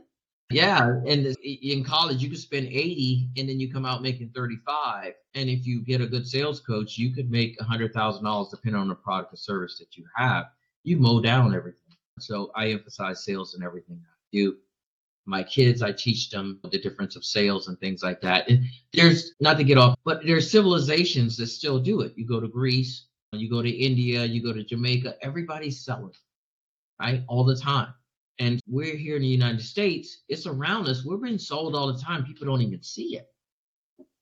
Yeah. 0.49 0.99
And 1.07 1.35
in 1.43 1.83
college, 1.83 2.21
you 2.21 2.29
could 2.29 2.39
spend 2.39 2.67
80 2.67 3.29
and 3.37 3.49
then 3.49 3.59
you 3.59 3.71
come 3.71 3.85
out 3.85 4.01
making 4.01 4.29
35. 4.35 5.13
And 5.33 5.49
if 5.49 5.65
you 5.65 5.81
get 5.81 6.01
a 6.01 6.05
good 6.05 6.27
sales 6.27 6.59
coach, 6.59 6.97
you 6.97 7.13
could 7.13 7.31
make 7.31 7.57
$100,000 7.59 8.51
depending 8.51 8.79
on 8.79 8.87
the 8.87 8.95
product 8.95 9.33
or 9.33 9.37
service 9.37 9.77
that 9.79 9.97
you 9.97 10.05
have. 10.15 10.45
You 10.83 10.97
mow 10.97 11.21
down 11.21 11.55
everything. 11.55 11.79
So 12.19 12.51
I 12.55 12.67
emphasize 12.67 13.23
sales 13.23 13.55
in 13.55 13.63
everything 13.63 13.99
I 14.03 14.13
do. 14.31 14.57
My 15.25 15.41
kids, 15.41 15.81
I 15.81 15.93
teach 15.93 16.29
them 16.29 16.59
the 16.69 16.77
difference 16.77 17.15
of 17.15 17.23
sales 17.23 17.69
and 17.69 17.79
things 17.79 18.03
like 18.03 18.19
that. 18.21 18.49
And 18.49 18.65
there's 18.91 19.33
not 19.39 19.57
to 19.57 19.63
get 19.63 19.77
off, 19.77 19.97
but 20.03 20.25
there's 20.25 20.51
civilizations 20.51 21.37
that 21.37 21.47
still 21.47 21.79
do 21.79 22.01
it. 22.01 22.13
You 22.17 22.27
go 22.27 22.41
to 22.41 22.47
Greece, 22.47 23.05
you 23.31 23.49
go 23.49 23.61
to 23.61 23.69
India, 23.69 24.25
you 24.25 24.43
go 24.43 24.51
to 24.51 24.63
Jamaica, 24.63 25.15
everybody's 25.21 25.79
selling, 25.79 26.13
right? 26.99 27.23
All 27.27 27.45
the 27.45 27.55
time. 27.55 27.93
And 28.39 28.59
we're 28.67 28.95
here 28.95 29.15
in 29.15 29.21
the 29.21 29.27
United 29.27 29.61
States, 29.61 30.23
it's 30.27 30.47
around 30.47 30.87
us. 30.87 31.05
We're 31.05 31.17
being 31.17 31.37
sold 31.37 31.75
all 31.75 31.93
the 31.93 31.99
time. 31.99 32.25
People 32.25 32.47
don't 32.47 32.61
even 32.61 32.81
see 32.81 33.17
it. 33.17 33.27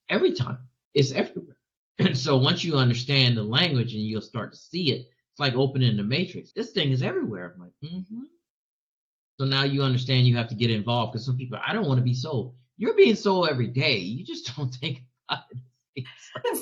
Every 0.10 0.34
time. 0.34 0.60
It's 0.94 1.12
everywhere. 1.12 1.58
And 2.00 2.18
so 2.18 2.36
once 2.36 2.64
you 2.64 2.78
understand 2.78 3.38
the 3.38 3.44
language 3.44 3.94
and 3.94 4.02
you'll 4.02 4.22
start 4.22 4.52
to 4.54 4.58
see 4.58 4.92
it, 4.92 5.02
it's 5.02 5.40
like 5.40 5.54
opening 5.54 5.96
the 5.96 6.04
matrix. 6.04 6.52
This 6.52 6.72
thing 6.72 6.90
is 6.92 7.04
everywhere. 7.04 7.54
I'm 7.54 7.62
like, 7.62 7.74
mm-hmm. 7.84 8.24
So 9.40 9.46
now 9.46 9.64
you 9.66 9.84
understand 9.84 10.26
you 10.26 10.36
have 10.38 10.48
to 10.48 10.56
get 10.56 10.72
involved 10.72 11.14
because 11.14 11.26
some 11.26 11.38
people, 11.38 11.60
I 11.64 11.74
don't 11.74 11.88
want 11.88 12.00
to 12.00 12.04
be 12.04 12.16
sold. 12.16 12.56
You're 12.78 12.96
being 12.96 13.16
sold 13.16 13.50
every 13.50 13.68
day. 13.68 13.98
You 13.98 14.26
just 14.26 14.56
don't 14.58 14.74
think 14.74 15.04
about 15.30 15.44
it. 15.96 16.06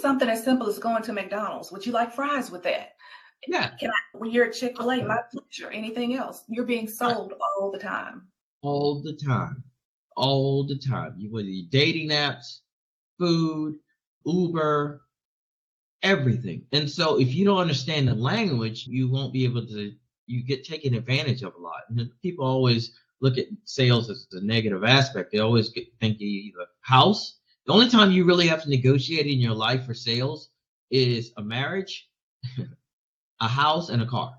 Something 0.02 0.28
as 0.28 0.44
simple 0.44 0.68
as 0.68 0.78
going 0.78 1.04
to 1.04 1.14
McDonald's. 1.14 1.72
Would 1.72 1.86
you 1.86 1.94
like 1.94 2.14
fries 2.14 2.52
with 2.52 2.64
that? 2.64 2.96
Yeah. 3.48 3.72
Can 3.80 3.90
I, 3.90 4.18
when 4.18 4.32
you're 4.32 4.46
at 4.46 4.54
Chick 4.54 4.78
fil 4.78 4.92
A, 4.92 5.04
my 5.04 5.20
pleasure, 5.32 5.72
anything 5.72 6.16
else, 6.16 6.44
you're 6.48 6.66
being 6.66 6.88
sold 6.88 7.34
all 7.42 7.72
the 7.72 7.80
time. 7.80 8.28
All 8.62 9.02
the 9.02 9.14
time. 9.14 9.64
All 10.16 10.66
the 10.66 10.78
time. 10.78 11.16
You 11.18 11.32
whether 11.32 11.48
you 11.48 11.68
dating 11.70 12.10
apps, 12.10 12.60
food, 13.18 13.76
Uber, 14.26 15.02
everything. 16.04 16.66
And 16.72 16.90
so 16.90 17.20
if 17.20 17.34
you 17.34 17.46
don't 17.46 17.60
understand 17.60 18.08
the 18.08 18.16
language, 18.16 18.88
you 18.88 19.10
won't 19.10 19.34
be 19.34 19.46
able 19.46 19.66
to 19.68 19.94
you 20.28 20.44
get 20.44 20.64
taken 20.64 20.94
advantage 20.94 21.42
of 21.42 21.56
a 21.56 21.62
lot. 21.62 21.82
And 21.90 22.10
people 22.22 22.46
always 22.46 22.92
look 23.22 23.38
at 23.38 23.48
sales 23.66 24.10
as 24.10 24.28
a 24.34 24.42
negative 24.42 24.84
aspect. 24.84 25.32
They 25.32 25.40
always 25.40 25.70
get, 25.70 25.88
think 26.00 26.20
you 26.20 26.28
either 26.28 26.68
house 26.82 27.40
the 27.70 27.76
only 27.76 27.90
time 27.90 28.12
you 28.12 28.26
really 28.26 28.48
have 28.48 28.64
to 28.64 28.70
negotiate 28.70 29.28
in 29.28 29.38
your 29.38 29.54
life 29.54 29.86
for 29.86 29.94
sales 29.94 30.50
is 30.90 31.32
a 31.38 31.44
marriage, 31.44 32.10
a 33.42 33.48
house, 33.48 33.90
and 33.90 34.02
a 34.02 34.06
car, 34.06 34.34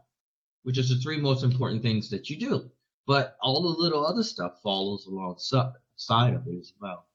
which 0.62 0.78
is 0.78 0.88
the 0.88 0.96
three 0.96 1.18
most 1.20 1.42
important 1.42 1.82
things 1.82 2.10
that 2.10 2.30
you 2.30 2.38
do. 2.38 2.70
But 3.06 3.36
all 3.42 3.62
the 3.62 3.80
little 3.80 4.06
other 4.06 4.22
stuff 4.22 4.60
follows 4.62 5.06
alongside 5.06 6.34
of 6.34 6.46
it 6.46 6.58
as 6.58 6.72
well. 6.80 7.06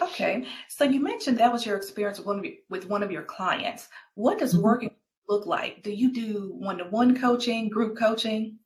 Okay, 0.00 0.46
so 0.68 0.84
you 0.84 1.00
mentioned 1.00 1.38
that 1.38 1.52
was 1.52 1.64
your 1.64 1.76
experience 1.76 2.18
with 2.18 2.26
one 2.26 2.38
of 2.38 2.44
your, 2.44 2.54
with 2.68 2.86
one 2.86 3.02
of 3.02 3.10
your 3.10 3.22
clients. 3.22 3.88
What 4.14 4.38
does 4.38 4.52
mm-hmm. 4.54 4.64
working 4.64 4.90
look 5.28 5.46
like? 5.46 5.82
Do 5.82 5.90
you 5.90 6.12
do 6.12 6.52
one-to-one 6.58 7.18
coaching, 7.18 7.68
group 7.68 7.98
coaching? 7.98 8.58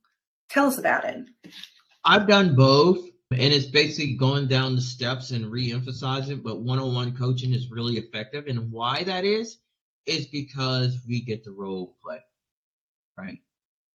Tell 0.50 0.66
us 0.66 0.78
about 0.78 1.04
it. 1.04 1.24
I've 2.04 2.26
done 2.26 2.54
both. 2.56 3.08
And 3.30 3.50
it's 3.50 3.64
basically 3.64 4.12
going 4.12 4.46
down 4.46 4.76
the 4.76 4.82
steps 4.82 5.30
and 5.30 5.50
re-emphasizing, 5.50 6.40
but 6.42 6.60
one-on-one 6.60 7.16
coaching 7.16 7.54
is 7.54 7.70
really 7.70 7.96
effective. 7.96 8.46
And 8.46 8.70
why 8.70 9.04
that 9.04 9.24
is, 9.24 9.56
is 10.06 10.26
because 10.26 10.98
we 11.06 11.20
get 11.20 11.44
the 11.44 11.52
role 11.52 11.96
play, 12.02 12.18
right? 13.16 13.38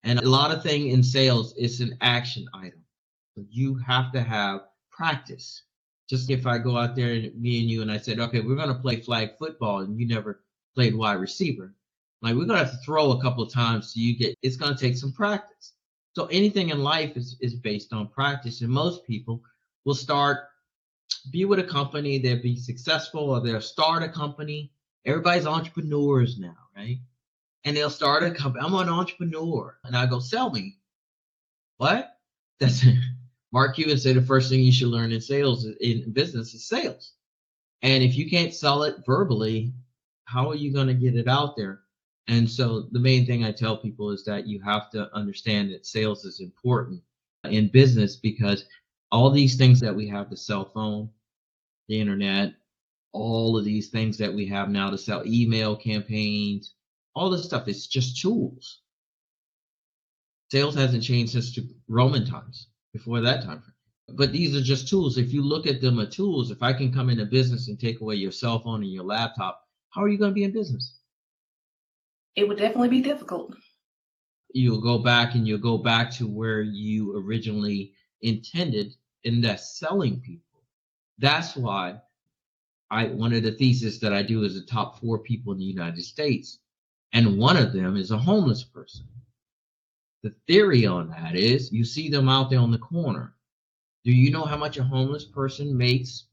And 0.03 0.19
a 0.19 0.29
lot 0.29 0.51
of 0.51 0.61
thing 0.61 0.89
in 0.89 1.01
sales 1.01 1.55
is 1.57 1.81
an 1.81 1.97
action 2.01 2.47
item. 2.53 2.83
So 3.35 3.43
you 3.49 3.75
have 3.77 4.11
to 4.13 4.21
have 4.21 4.61
practice. 4.91 5.63
Just 6.07 6.29
if 6.29 6.45
I 6.45 6.59
go 6.59 6.77
out 6.77 6.95
there 6.95 7.13
and 7.13 7.35
me 7.41 7.59
and 7.61 7.69
you 7.69 7.81
and 7.81 7.91
I 7.91 7.97
said, 7.97 8.19
okay, 8.19 8.41
we're 8.41 8.55
going 8.55 8.69
to 8.69 8.75
play 8.75 8.97
flag 8.97 9.31
football 9.39 9.79
and 9.79 9.99
you 9.99 10.07
never 10.07 10.43
played 10.75 10.95
wide 10.95 11.19
receiver. 11.19 11.73
Like 12.21 12.35
we're 12.35 12.45
going 12.45 12.59
to 12.59 12.65
have 12.65 12.71
to 12.71 12.85
throw 12.85 13.11
a 13.11 13.21
couple 13.21 13.43
of 13.43 13.51
times 13.51 13.93
so 13.93 13.99
you 13.99 14.15
get, 14.15 14.37
it's 14.41 14.57
going 14.57 14.75
to 14.75 14.79
take 14.79 14.95
some 14.95 15.11
practice. 15.11 15.73
So 16.13 16.27
anything 16.27 16.69
in 16.69 16.83
life 16.83 17.17
is, 17.17 17.35
is 17.41 17.55
based 17.55 17.91
on 17.91 18.07
practice. 18.07 18.61
And 18.61 18.69
most 18.69 19.05
people 19.05 19.41
will 19.83 19.95
start, 19.95 20.47
be 21.31 21.45
with 21.45 21.59
a 21.59 21.63
company, 21.63 22.19
they'll 22.19 22.41
be 22.41 22.55
successful, 22.55 23.31
or 23.31 23.41
they'll 23.41 23.59
start 23.59 24.03
a 24.03 24.09
company. 24.09 24.71
Everybody's 25.05 25.45
entrepreneurs 25.45 26.39
now, 26.39 26.57
right? 26.75 26.97
And 27.63 27.75
they'll 27.75 27.89
start 27.89 28.23
a 28.23 28.31
company. 28.31 28.65
I'm 28.65 28.73
an 28.73 28.89
entrepreneur. 28.89 29.77
And 29.83 29.95
I 29.95 30.05
go, 30.05 30.19
sell 30.19 30.51
me. 30.51 30.77
What? 31.77 32.17
That's 32.59 32.83
it. 32.83 32.95
Mark 33.51 33.75
Cuban 33.75 33.97
said 33.97 34.17
the 34.17 34.21
first 34.21 34.49
thing 34.49 34.61
you 34.61 34.71
should 34.71 34.89
learn 34.89 35.13
in 35.13 35.21
sales 35.21 35.65
in 35.79 36.11
business 36.11 36.53
is 36.53 36.67
sales. 36.67 37.13
And 37.81 38.03
if 38.03 38.17
you 38.17 38.29
can't 38.29 38.53
sell 38.53 38.83
it 38.83 38.97
verbally, 39.05 39.73
how 40.25 40.49
are 40.49 40.55
you 40.55 40.73
going 40.73 40.87
to 40.87 40.93
get 40.93 41.15
it 41.15 41.27
out 41.27 41.55
there? 41.55 41.81
And 42.27 42.49
so 42.49 42.81
the 42.91 42.99
main 42.99 43.25
thing 43.25 43.45
I 43.45 43.51
tell 43.51 43.77
people 43.77 44.11
is 44.11 44.25
that 44.25 44.47
you 44.47 44.59
have 44.61 44.89
to 44.91 45.13
understand 45.15 45.71
that 45.71 45.85
sales 45.85 46.25
is 46.25 46.39
important 46.39 47.01
in 47.45 47.69
business 47.69 48.15
because 48.15 48.65
all 49.11 49.29
these 49.29 49.55
things 49.55 49.79
that 49.79 49.95
we 49.95 50.07
have 50.07 50.29
the 50.29 50.37
cell 50.37 50.65
phone, 50.65 51.09
the 51.87 51.99
internet, 51.99 52.55
all 53.15 53.57
of 53.57 53.65
these 53.65 53.89
things 53.89 54.17
that 54.19 54.33
we 54.33 54.45
have 54.47 54.69
now 54.69 54.91
to 54.91 54.97
sell 54.97 55.23
email 55.25 55.75
campaigns, 55.75 56.75
all 57.15 57.29
this 57.29 57.45
stuff, 57.45 57.67
it's 57.67 57.87
just 57.87 58.21
tools. 58.21 58.81
Sales 60.51 60.75
hasn't 60.75 61.03
changed 61.03 61.33
since 61.33 61.57
Roman 61.87 62.25
times, 62.25 62.67
before 62.93 63.21
that 63.21 63.43
time. 63.43 63.61
frame. 63.61 64.17
But 64.17 64.33
these 64.33 64.55
are 64.55 64.61
just 64.61 64.87
tools. 64.89 65.17
If 65.17 65.33
you 65.33 65.41
look 65.43 65.67
at 65.67 65.81
them 65.81 65.99
as 65.99 66.09
tools, 66.09 66.51
if 66.51 66.61
I 66.63 66.73
can 66.73 66.93
come 66.93 67.09
into 67.09 67.25
business 67.25 67.67
and 67.69 67.79
take 67.79 68.01
away 68.01 68.15
your 68.15 68.31
cell 68.31 68.59
phone 68.59 68.83
and 68.83 68.91
your 68.93 69.05
laptop, 69.05 69.61
how 69.91 70.03
are 70.03 70.09
you 70.09 70.19
going 70.19 70.31
to 70.31 70.35
be 70.35 70.43
in 70.43 70.51
business? 70.53 70.99
it 72.35 72.47
would 72.47 72.57
definitely 72.57 72.89
be 72.89 73.01
difficult. 73.01 73.55
You'll 74.53 74.81
go 74.81 74.99
back 74.99 75.35
and 75.35 75.47
you'll 75.47 75.57
go 75.57 75.77
back 75.77 76.11
to 76.13 76.27
where 76.27 76.61
you 76.61 77.17
originally 77.17 77.93
intended, 78.21 78.93
and 79.25 79.43
that's 79.43 79.79
selling 79.79 80.21
people. 80.21 80.63
That's 81.17 81.55
why 81.55 82.01
I 82.91 83.07
one 83.07 83.33
of 83.33 83.43
the 83.43 83.51
theses 83.51 83.99
that 83.99 84.13
I 84.13 84.21
do 84.21 84.43
is 84.43 84.53
the 84.53 84.65
top 84.65 84.99
four 84.99 85.19
people 85.19 85.51
in 85.53 85.59
the 85.59 85.65
United 85.65 86.03
States, 86.03 86.59
and 87.13 87.37
one 87.37 87.57
of 87.57 87.73
them 87.73 87.97
is 87.97 88.11
a 88.11 88.17
homeless 88.17 88.63
person. 88.63 89.05
The 90.23 90.33
theory 90.47 90.85
on 90.85 91.09
that 91.09 91.35
is 91.35 91.71
you 91.71 91.83
see 91.83 92.09
them 92.09 92.29
out 92.29 92.49
there 92.49 92.59
on 92.59 92.71
the 92.71 92.77
corner. 92.77 93.33
Do 94.03 94.11
you 94.11 94.31
know 94.31 94.43
how 94.43 94.57
much 94.57 94.77
a 94.77 94.83
homeless 94.83 95.25
person 95.25 95.75
makes 95.75 96.25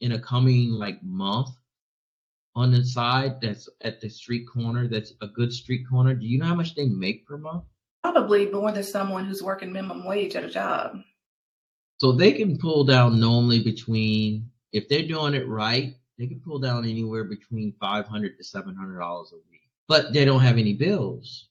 in 0.00 0.12
a 0.12 0.20
coming 0.20 0.70
like 0.70 1.02
month? 1.02 1.50
on 2.56 2.72
the 2.72 2.84
side 2.84 3.40
that's 3.40 3.68
at 3.82 4.00
the 4.00 4.08
street 4.08 4.46
corner 4.46 4.88
that's 4.88 5.14
a 5.20 5.26
good 5.26 5.52
street 5.52 5.88
corner 5.88 6.14
do 6.14 6.26
you 6.26 6.38
know 6.38 6.46
how 6.46 6.54
much 6.54 6.74
they 6.74 6.86
make 6.86 7.26
per 7.26 7.38
month 7.38 7.64
probably 8.02 8.50
more 8.50 8.72
than 8.72 8.82
someone 8.82 9.24
who's 9.24 9.42
working 9.42 9.72
minimum 9.72 10.04
wage 10.04 10.34
at 10.34 10.44
a 10.44 10.50
job 10.50 10.96
so 11.98 12.12
they 12.12 12.32
can 12.32 12.58
pull 12.58 12.82
down 12.82 13.20
normally 13.20 13.62
between 13.62 14.50
if 14.72 14.88
they're 14.88 15.06
doing 15.06 15.34
it 15.34 15.48
right 15.48 15.96
they 16.18 16.26
can 16.26 16.40
pull 16.40 16.58
down 16.58 16.84
anywhere 16.84 17.24
between 17.24 17.74
500 17.80 18.36
to 18.36 18.44
700 18.44 18.98
dollars 18.98 19.32
a 19.32 19.36
week 19.50 19.68
but 19.88 20.12
they 20.12 20.24
don't 20.24 20.40
have 20.40 20.58
any 20.58 20.74
bills 20.74 21.48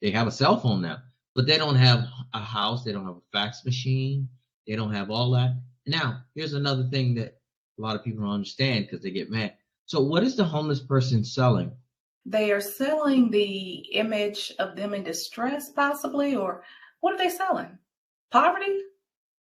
they 0.00 0.10
have 0.10 0.26
a 0.26 0.32
cell 0.32 0.58
phone 0.58 0.82
now 0.82 0.98
but 1.34 1.46
they 1.46 1.58
don't 1.58 1.76
have 1.76 2.06
a 2.34 2.40
house 2.40 2.84
they 2.84 2.92
don't 2.92 3.06
have 3.06 3.16
a 3.16 3.32
fax 3.32 3.64
machine 3.64 4.28
they 4.66 4.76
don't 4.76 4.92
have 4.92 5.10
all 5.10 5.30
that 5.30 5.56
now 5.86 6.22
here's 6.34 6.54
another 6.54 6.88
thing 6.90 7.14
that 7.14 7.38
a 7.78 7.82
lot 7.82 7.96
of 7.96 8.04
people 8.04 8.22
don't 8.22 8.34
understand 8.34 8.86
because 8.86 9.02
they 9.02 9.10
get 9.10 9.30
mad 9.30 9.54
so, 9.86 10.00
what 10.00 10.22
is 10.22 10.36
the 10.36 10.44
homeless 10.44 10.80
person 10.80 11.24
selling? 11.24 11.70
They 12.24 12.52
are 12.52 12.60
selling 12.60 13.30
the 13.30 13.74
image 13.92 14.52
of 14.58 14.76
them 14.76 14.94
in 14.94 15.02
distress, 15.02 15.70
possibly, 15.70 16.36
or 16.36 16.62
what 17.00 17.14
are 17.14 17.18
they 17.18 17.28
selling? 17.28 17.76
Poverty? 18.30 18.78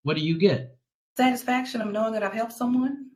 What 0.03 0.15
do 0.15 0.23
you 0.23 0.37
get? 0.37 0.77
Satisfaction 1.17 1.81
of 1.81 1.91
knowing 1.91 2.13
that 2.13 2.23
I've 2.23 2.33
helped 2.33 2.53
someone. 2.53 3.11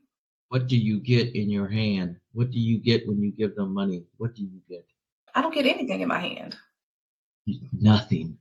What 0.54 0.68
do 0.68 0.78
you 0.78 1.00
get 1.00 1.36
in 1.36 1.50
your 1.50 1.68
hand? 1.68 2.18
What 2.34 2.52
do 2.52 2.60
you 2.60 2.78
get 2.78 3.08
when 3.08 3.20
you 3.24 3.32
give 3.32 3.56
them 3.56 3.74
money? 3.74 4.04
What 4.18 4.36
do 4.36 4.44
you 4.44 4.62
get? 4.70 4.86
I 5.34 5.42
don't 5.42 5.52
get 5.52 5.66
anything 5.66 6.02
in 6.02 6.08
my 6.08 6.20
hand. 6.20 6.56
Nothing. 7.72 8.38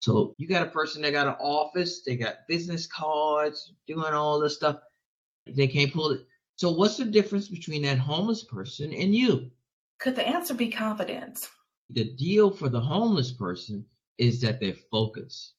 So 0.00 0.34
you 0.38 0.48
got 0.48 0.66
a 0.66 0.70
person 0.70 1.02
that 1.02 1.12
got 1.12 1.28
an 1.28 1.36
office, 1.38 2.02
they 2.02 2.16
got 2.16 2.48
business 2.48 2.88
cards, 2.88 3.74
doing 3.86 4.12
all 4.12 4.40
this 4.40 4.56
stuff. 4.56 4.80
They 5.46 5.68
can't 5.68 5.94
pull 5.94 6.10
it. 6.10 6.26
So 6.56 6.72
what's 6.72 6.96
the 6.96 7.04
difference 7.04 7.46
between 7.46 7.82
that 7.82 7.98
homeless 7.98 8.42
person 8.42 8.92
and 8.92 9.14
you? 9.14 9.52
Could 10.00 10.16
the 10.16 10.26
answer 10.26 10.52
be 10.52 10.68
confidence? 10.68 11.48
The 11.90 12.12
deal 12.16 12.50
for 12.50 12.68
the 12.68 12.80
homeless 12.80 13.30
person 13.30 13.84
is 14.18 14.40
that 14.40 14.58
they're 14.58 14.74
focused. 14.90 15.52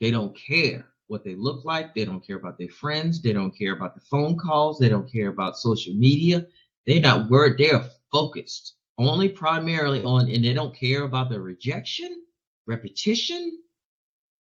They 0.00 0.12
don't 0.12 0.38
care 0.38 0.86
what 1.12 1.22
they 1.22 1.36
look 1.36 1.64
like. 1.64 1.94
They 1.94 2.04
don't 2.04 2.26
care 2.26 2.36
about 2.36 2.58
their 2.58 2.70
friends. 2.70 3.22
They 3.22 3.32
don't 3.32 3.56
care 3.56 3.74
about 3.74 3.94
the 3.94 4.00
phone 4.00 4.36
calls. 4.36 4.78
They 4.78 4.88
don't 4.88 5.10
care 5.10 5.28
about 5.28 5.58
social 5.58 5.94
media. 5.94 6.46
They're 6.86 7.00
not 7.00 7.30
worried. 7.30 7.58
They're 7.58 7.84
focused 8.10 8.74
only 8.98 9.28
primarily 9.28 10.02
on, 10.02 10.28
and 10.28 10.44
they 10.44 10.52
don't 10.52 10.74
care 10.74 11.04
about 11.04 11.30
the 11.30 11.40
rejection, 11.40 12.22
repetition. 12.66 13.58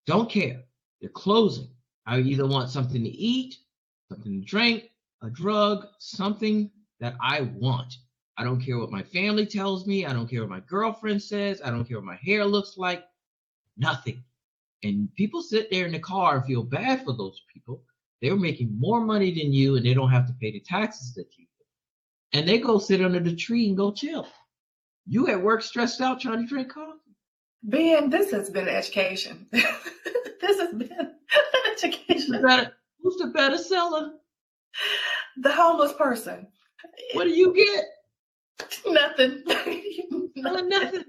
Don't 0.05 0.29
care. 0.29 0.63
They're 1.01 1.09
closing. 1.09 1.67
I 2.05 2.19
either 2.19 2.47
want 2.47 2.69
something 2.69 3.03
to 3.03 3.09
eat, 3.09 3.57
something 4.09 4.39
to 4.39 4.47
drink, 4.47 4.91
a 5.21 5.29
drug, 5.29 5.87
something 5.99 6.71
that 6.99 7.15
I 7.21 7.41
want. 7.41 7.97
I 8.37 8.43
don't 8.43 8.61
care 8.61 8.77
what 8.77 8.91
my 8.91 9.03
family 9.03 9.45
tells 9.45 9.85
me. 9.85 10.05
I 10.05 10.13
don't 10.13 10.29
care 10.29 10.41
what 10.41 10.49
my 10.49 10.61
girlfriend 10.61 11.21
says. 11.21 11.61
I 11.63 11.71
don't 11.71 11.85
care 11.85 11.97
what 11.97 12.05
my 12.05 12.19
hair 12.23 12.45
looks 12.45 12.77
like. 12.77 13.03
Nothing. 13.77 14.23
And 14.83 15.13
people 15.15 15.41
sit 15.41 15.69
there 15.69 15.85
in 15.85 15.91
the 15.91 15.99
car 15.99 16.37
and 16.37 16.45
feel 16.45 16.63
bad 16.63 17.03
for 17.03 17.13
those 17.15 17.41
people. 17.53 17.83
They're 18.21 18.35
making 18.35 18.77
more 18.77 19.01
money 19.01 19.31
than 19.31 19.53
you 19.53 19.75
and 19.75 19.85
they 19.85 19.93
don't 19.93 20.09
have 20.11 20.27
to 20.27 20.33
pay 20.33 20.51
the 20.51 20.61
taxes 20.61 21.13
that 21.15 21.27
you 21.37 21.45
do. 21.45 22.37
And 22.39 22.47
they 22.47 22.59
go 22.59 22.79
sit 22.79 23.03
under 23.03 23.19
the 23.19 23.35
tree 23.35 23.67
and 23.67 23.77
go 23.77 23.91
chill. 23.91 24.27
You 25.07 25.27
at 25.27 25.41
work 25.41 25.63
stressed 25.63 26.01
out 26.01 26.19
trying 26.21 26.41
to 26.41 26.47
drink 26.47 26.71
coffee. 26.71 26.99
Ben, 27.63 28.09
this 28.09 28.31
has 28.31 28.49
been 28.49 28.67
education. 28.67 29.47
this 29.51 30.59
has 30.59 30.73
been 30.73 30.89
Who's 31.79 31.87
the 31.87 31.87
education. 31.87 32.41
better, 32.41 32.73
who's 33.01 33.17
the 33.17 33.27
better 33.27 33.57
seller? 33.57 34.13
The 35.37 35.51
homeless 35.51 35.93
person. 35.93 36.47
What 37.13 37.25
do 37.25 37.31
you 37.31 37.53
get? 37.53 37.85
Nothing. 38.87 39.43
Uh, 39.49 40.61
nothing. 40.61 41.03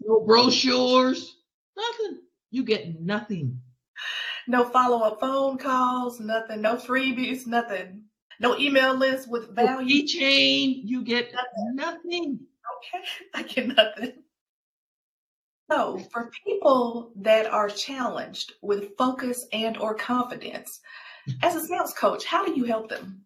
No 0.00 0.20
brochures. 0.20 1.36
Nothing. 1.76 2.20
You 2.50 2.64
get 2.64 3.00
nothing. 3.00 3.60
No 4.48 4.64
follow 4.64 5.00
up 5.06 5.20
phone 5.20 5.58
calls, 5.58 6.18
nothing. 6.20 6.60
No 6.62 6.76
freebies, 6.76 7.46
nothing. 7.46 8.02
No 8.40 8.58
email 8.58 8.94
list 8.94 9.28
with 9.30 9.48
No 9.50 9.54
value. 9.66 10.02
keychain. 10.02 10.80
You 10.84 11.02
get 11.02 11.32
nothing. 11.74 12.40
Okay, 12.94 13.04
I 13.34 13.42
get 13.42 13.68
nothing. 13.68 14.12
So, 15.70 16.00
for 16.10 16.30
people 16.44 17.12
that 17.16 17.46
are 17.46 17.68
challenged 17.68 18.54
with 18.60 18.96
focus 18.98 19.46
and 19.52 19.76
or 19.76 19.94
confidence, 19.94 20.80
as 21.42 21.54
a 21.54 21.60
sales 21.64 21.92
coach, 21.92 22.24
how 22.24 22.44
do 22.44 22.52
you 22.54 22.64
help 22.64 22.88
them? 22.88 23.20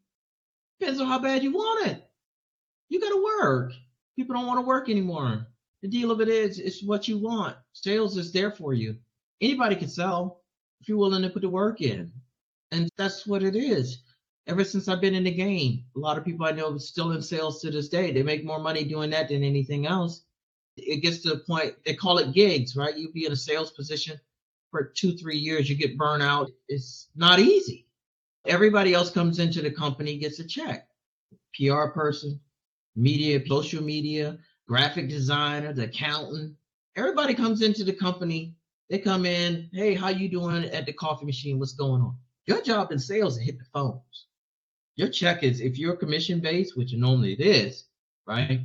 Depends 0.78 1.00
on 1.00 1.06
how 1.06 1.18
bad 1.20 1.42
you 1.42 1.52
want 1.52 1.86
it. 1.86 2.04
You 2.90 3.00
got 3.00 3.10
to 3.10 3.24
work. 3.40 3.72
People 4.16 4.34
don't 4.34 4.46
want 4.46 4.58
to 4.58 4.66
work 4.66 4.90
anymore. 4.90 5.46
The 5.84 5.90
deal 5.90 6.10
of 6.10 6.22
it 6.22 6.30
is, 6.30 6.58
it's 6.58 6.82
what 6.82 7.08
you 7.08 7.18
want. 7.18 7.58
Sales 7.74 8.16
is 8.16 8.32
there 8.32 8.50
for 8.50 8.72
you. 8.72 8.96
Anybody 9.42 9.76
can 9.76 9.88
sell 9.88 10.40
if 10.80 10.88
you're 10.88 10.96
willing 10.96 11.20
to 11.20 11.28
put 11.28 11.42
the 11.42 11.48
work 11.50 11.82
in. 11.82 12.10
And 12.72 12.88
that's 12.96 13.26
what 13.26 13.42
it 13.42 13.54
is. 13.54 13.98
Ever 14.46 14.64
since 14.64 14.88
I've 14.88 15.02
been 15.02 15.14
in 15.14 15.24
the 15.24 15.30
game, 15.30 15.84
a 15.94 15.98
lot 15.98 16.16
of 16.16 16.24
people 16.24 16.46
I 16.46 16.52
know 16.52 16.78
still 16.78 17.12
in 17.12 17.20
sales 17.20 17.60
to 17.60 17.70
this 17.70 17.90
day. 17.90 18.12
They 18.12 18.22
make 18.22 18.46
more 18.46 18.60
money 18.60 18.82
doing 18.82 19.10
that 19.10 19.28
than 19.28 19.44
anything 19.44 19.86
else. 19.86 20.24
It 20.78 21.02
gets 21.02 21.18
to 21.18 21.28
the 21.28 21.40
point, 21.40 21.74
they 21.84 21.92
call 21.92 22.16
it 22.16 22.32
gigs, 22.32 22.74
right? 22.76 22.96
You 22.96 23.12
be 23.12 23.26
in 23.26 23.32
a 23.32 23.36
sales 23.36 23.70
position 23.70 24.18
for 24.70 24.84
two, 24.84 25.14
three 25.18 25.36
years, 25.36 25.68
you 25.68 25.76
get 25.76 25.98
burnt 25.98 26.22
out. 26.22 26.50
It's 26.66 27.10
not 27.14 27.40
easy. 27.40 27.86
Everybody 28.46 28.94
else 28.94 29.10
comes 29.10 29.38
into 29.38 29.60
the 29.60 29.70
company, 29.70 30.16
gets 30.16 30.38
a 30.38 30.46
check. 30.46 30.88
PR 31.54 31.88
person, 31.88 32.40
media, 32.96 33.38
social 33.46 33.82
media, 33.82 34.38
graphic 34.66 35.08
designer, 35.08 35.72
the 35.72 35.84
accountant. 35.84 36.54
Everybody 36.96 37.34
comes 37.34 37.62
into 37.62 37.84
the 37.84 37.92
company. 37.92 38.54
They 38.90 38.98
come 38.98 39.26
in, 39.26 39.68
hey, 39.72 39.94
how 39.94 40.08
you 40.08 40.28
doing 40.28 40.64
at 40.66 40.86
the 40.86 40.92
coffee 40.92 41.26
machine? 41.26 41.58
What's 41.58 41.72
going 41.72 42.02
on? 42.02 42.16
Your 42.46 42.60
job 42.60 42.92
in 42.92 42.98
sales 42.98 43.36
is 43.36 43.42
hit 43.42 43.58
the 43.58 43.64
phones. 43.72 44.26
Your 44.96 45.08
check 45.08 45.42
is 45.42 45.60
if 45.60 45.78
you're 45.78 45.96
commission 45.96 46.40
based, 46.40 46.76
which 46.76 46.92
normally 46.92 47.32
it 47.32 47.40
is, 47.40 47.84
right? 48.26 48.60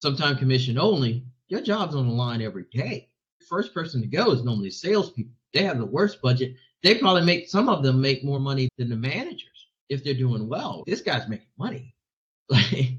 Sometimes 0.00 0.38
commission 0.38 0.78
only. 0.78 1.24
Your 1.48 1.60
job's 1.60 1.94
on 1.94 2.08
the 2.08 2.14
line 2.14 2.40
every 2.40 2.64
day. 2.72 3.10
First 3.48 3.74
person 3.74 4.00
to 4.00 4.06
go 4.06 4.30
is 4.30 4.44
normally 4.44 4.70
salespeople. 4.70 5.32
They 5.52 5.62
have 5.64 5.78
the 5.78 5.86
worst 5.86 6.22
budget. 6.22 6.54
They 6.82 6.96
probably 6.96 7.24
make 7.24 7.48
some 7.48 7.68
of 7.68 7.82
them 7.82 8.00
make 8.00 8.24
more 8.24 8.40
money 8.40 8.68
than 8.78 8.88
the 8.88 8.96
managers 8.96 9.68
if 9.88 10.02
they're 10.02 10.14
doing 10.14 10.48
well. 10.48 10.84
This 10.86 11.00
guy's 11.02 11.28
making 11.28 11.46
money, 11.58 11.94
like 12.48 12.98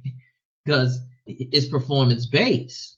because 0.63 0.99
it's 1.25 1.67
performance 1.67 2.25
based. 2.25 2.97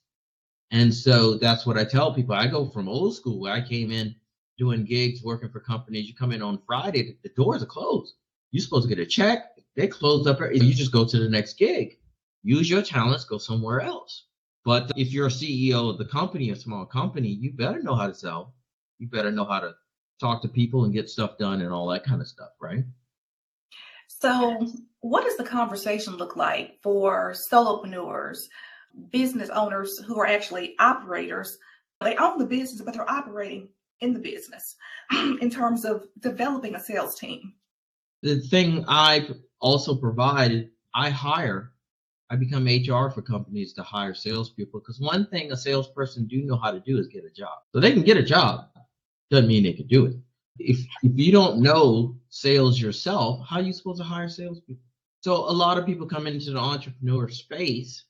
And 0.72 0.94
so 0.94 1.36
that's 1.36 1.66
what 1.66 1.78
I 1.78 1.86
tell 1.86 2.14
people. 2.14 2.36
I 2.36 2.48
go 2.48 2.68
from 2.68 2.90
old 2.90 3.16
school 3.16 3.40
where 3.40 3.54
I 3.54 3.62
came 3.62 3.92
in 3.92 4.16
doing 4.58 4.84
gigs, 4.84 5.24
working 5.24 5.50
for 5.50 5.60
companies. 5.60 6.08
You 6.08 6.16
come 6.16 6.32
in 6.32 6.42
on 6.42 6.62
Friday, 6.66 7.18
the 7.24 7.30
doors 7.30 7.64
are 7.64 7.68
closed. 7.68 8.16
You're 8.52 8.64
supposed 8.64 8.90
to 8.90 8.94
get 8.94 9.02
a 9.02 9.06
check. 9.06 9.52
They 9.76 9.88
closed 9.88 10.28
up. 10.28 10.40
You 10.52 10.74
just 10.74 10.92
go 10.92 11.06
to 11.06 11.20
the 11.20 11.30
next 11.30 11.58
gig. 11.58 11.98
Use 12.44 12.70
your 12.70 12.82
talents, 12.82 13.26
go 13.26 13.38
somewhere 13.38 13.82
else. 13.82 14.26
But 14.66 14.92
if 14.98 15.14
you're 15.14 15.28
a 15.28 15.30
CEO 15.30 15.90
of 15.90 15.98
the 15.98 16.06
company, 16.06 16.50
a 16.50 16.56
small 16.56 16.86
company, 16.86 17.30
you 17.30 17.54
better 17.54 17.82
know 17.82 17.96
how 17.96 18.08
to 18.08 18.14
sell. 18.14 18.54
You 19.00 19.08
better 19.08 19.32
know 19.32 19.46
how 19.46 19.60
to 19.60 19.76
talk 20.20 20.42
to 20.42 20.48
people 20.48 20.84
and 20.84 20.94
get 20.94 21.10
stuff 21.10 21.38
done 21.38 21.62
and 21.62 21.72
all 21.72 21.88
that 21.88 22.04
kind 22.04 22.22
of 22.22 22.28
stuff, 22.28 22.50
right? 22.60 22.84
So, 24.20 24.68
what 25.02 25.24
does 25.24 25.38
the 25.38 25.44
conversation 25.44 26.16
look 26.18 26.36
like 26.36 26.80
for 26.82 27.36
solopreneurs, 27.52 28.40
business 29.12 29.50
owners 29.50 30.00
who 30.00 30.20
are 30.20 30.26
actually 30.26 30.76
operators? 30.80 31.58
They 32.02 32.16
own 32.18 32.38
the 32.38 32.46
business, 32.46 32.82
but 32.82 32.94
they're 32.94 33.10
operating 33.10 33.70
in 34.02 34.14
the 34.14 34.20
business 34.20 34.76
in 35.12 35.50
terms 35.50 35.86
of 35.86 36.08
developing 36.20 36.76
a 36.76 36.80
sales 36.80 37.16
team. 37.16 37.54
The 38.24 38.40
thing 38.40 38.86
I 38.88 39.30
also 39.60 39.96
provide, 39.96 40.70
I 40.96 41.10
hire, 41.10 41.74
I 42.30 42.36
become 42.36 42.66
HR 42.66 43.10
for 43.10 43.22
companies 43.22 43.74
to 43.74 43.84
hire 43.84 44.14
salespeople 44.14 44.80
because 44.80 45.00
one 45.00 45.28
thing 45.28 45.52
a 45.52 45.58
salesperson 45.58 46.28
do 46.28 46.44
know 46.44 46.58
how 46.58 46.72
to 46.72 46.80
do 46.80 46.98
is 46.98 47.08
get 47.08 47.24
a 47.24 47.30
job. 47.30 47.60
So 47.74 47.80
they 47.80 47.94
can 47.94 48.04
get 48.04 48.18
a 48.18 48.24
job, 48.24 48.66
doesn't 49.30 49.48
mean 49.48 49.64
they 49.64 49.74
can 49.74 49.88
do 49.88 50.06
it. 50.08 50.16
If 50.60 50.80
if 51.04 51.12
you 51.16 51.32
don't 51.32 51.62
know 51.62 52.16
sales 52.30 52.80
yourself, 52.80 53.46
how 53.48 53.58
are 53.58 53.64
you 53.64 53.74
supposed 53.74 54.00
to 54.00 54.04
hire 54.04 54.30
salespeople? 54.30 54.84
So 55.22 55.34
a 55.36 55.52
lot 55.52 55.78
of 55.78 55.86
people 55.86 56.08
come 56.08 56.28
into 56.28 56.52
the 56.52 56.60
entrepreneur 56.60 57.30
space 57.30 58.06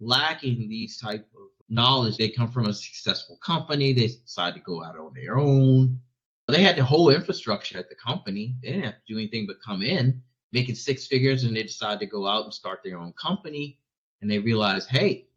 lacking 0.00 0.68
these 0.68 0.98
type 0.98 1.26
of 1.34 1.48
knowledge. 1.68 2.16
They 2.16 2.30
come 2.30 2.50
from 2.50 2.66
a 2.66 2.74
successful 2.74 3.38
company. 3.44 3.92
They 3.92 4.08
decide 4.08 4.54
to 4.54 4.60
go 4.60 4.82
out 4.82 4.98
on 4.98 5.12
their 5.14 5.38
own. 5.38 6.00
They 6.48 6.62
had 6.62 6.76
the 6.76 6.84
whole 6.84 7.10
infrastructure 7.10 7.78
at 7.78 7.88
the 7.88 7.94
company. 7.94 8.56
They 8.62 8.70
didn't 8.70 8.84
have 8.84 8.94
to 8.94 9.12
do 9.12 9.18
anything 9.18 9.46
but 9.46 9.62
come 9.64 9.82
in, 9.82 10.20
making 10.52 10.74
six 10.74 11.06
figures, 11.06 11.44
and 11.44 11.56
they 11.56 11.62
decide 11.62 12.00
to 12.00 12.06
go 12.06 12.26
out 12.26 12.44
and 12.44 12.52
start 12.52 12.80
their 12.82 12.98
own 12.98 13.12
company. 13.12 13.78
And 14.20 14.30
they 14.30 14.38
realize, 14.38 14.86
hey, 14.86 15.28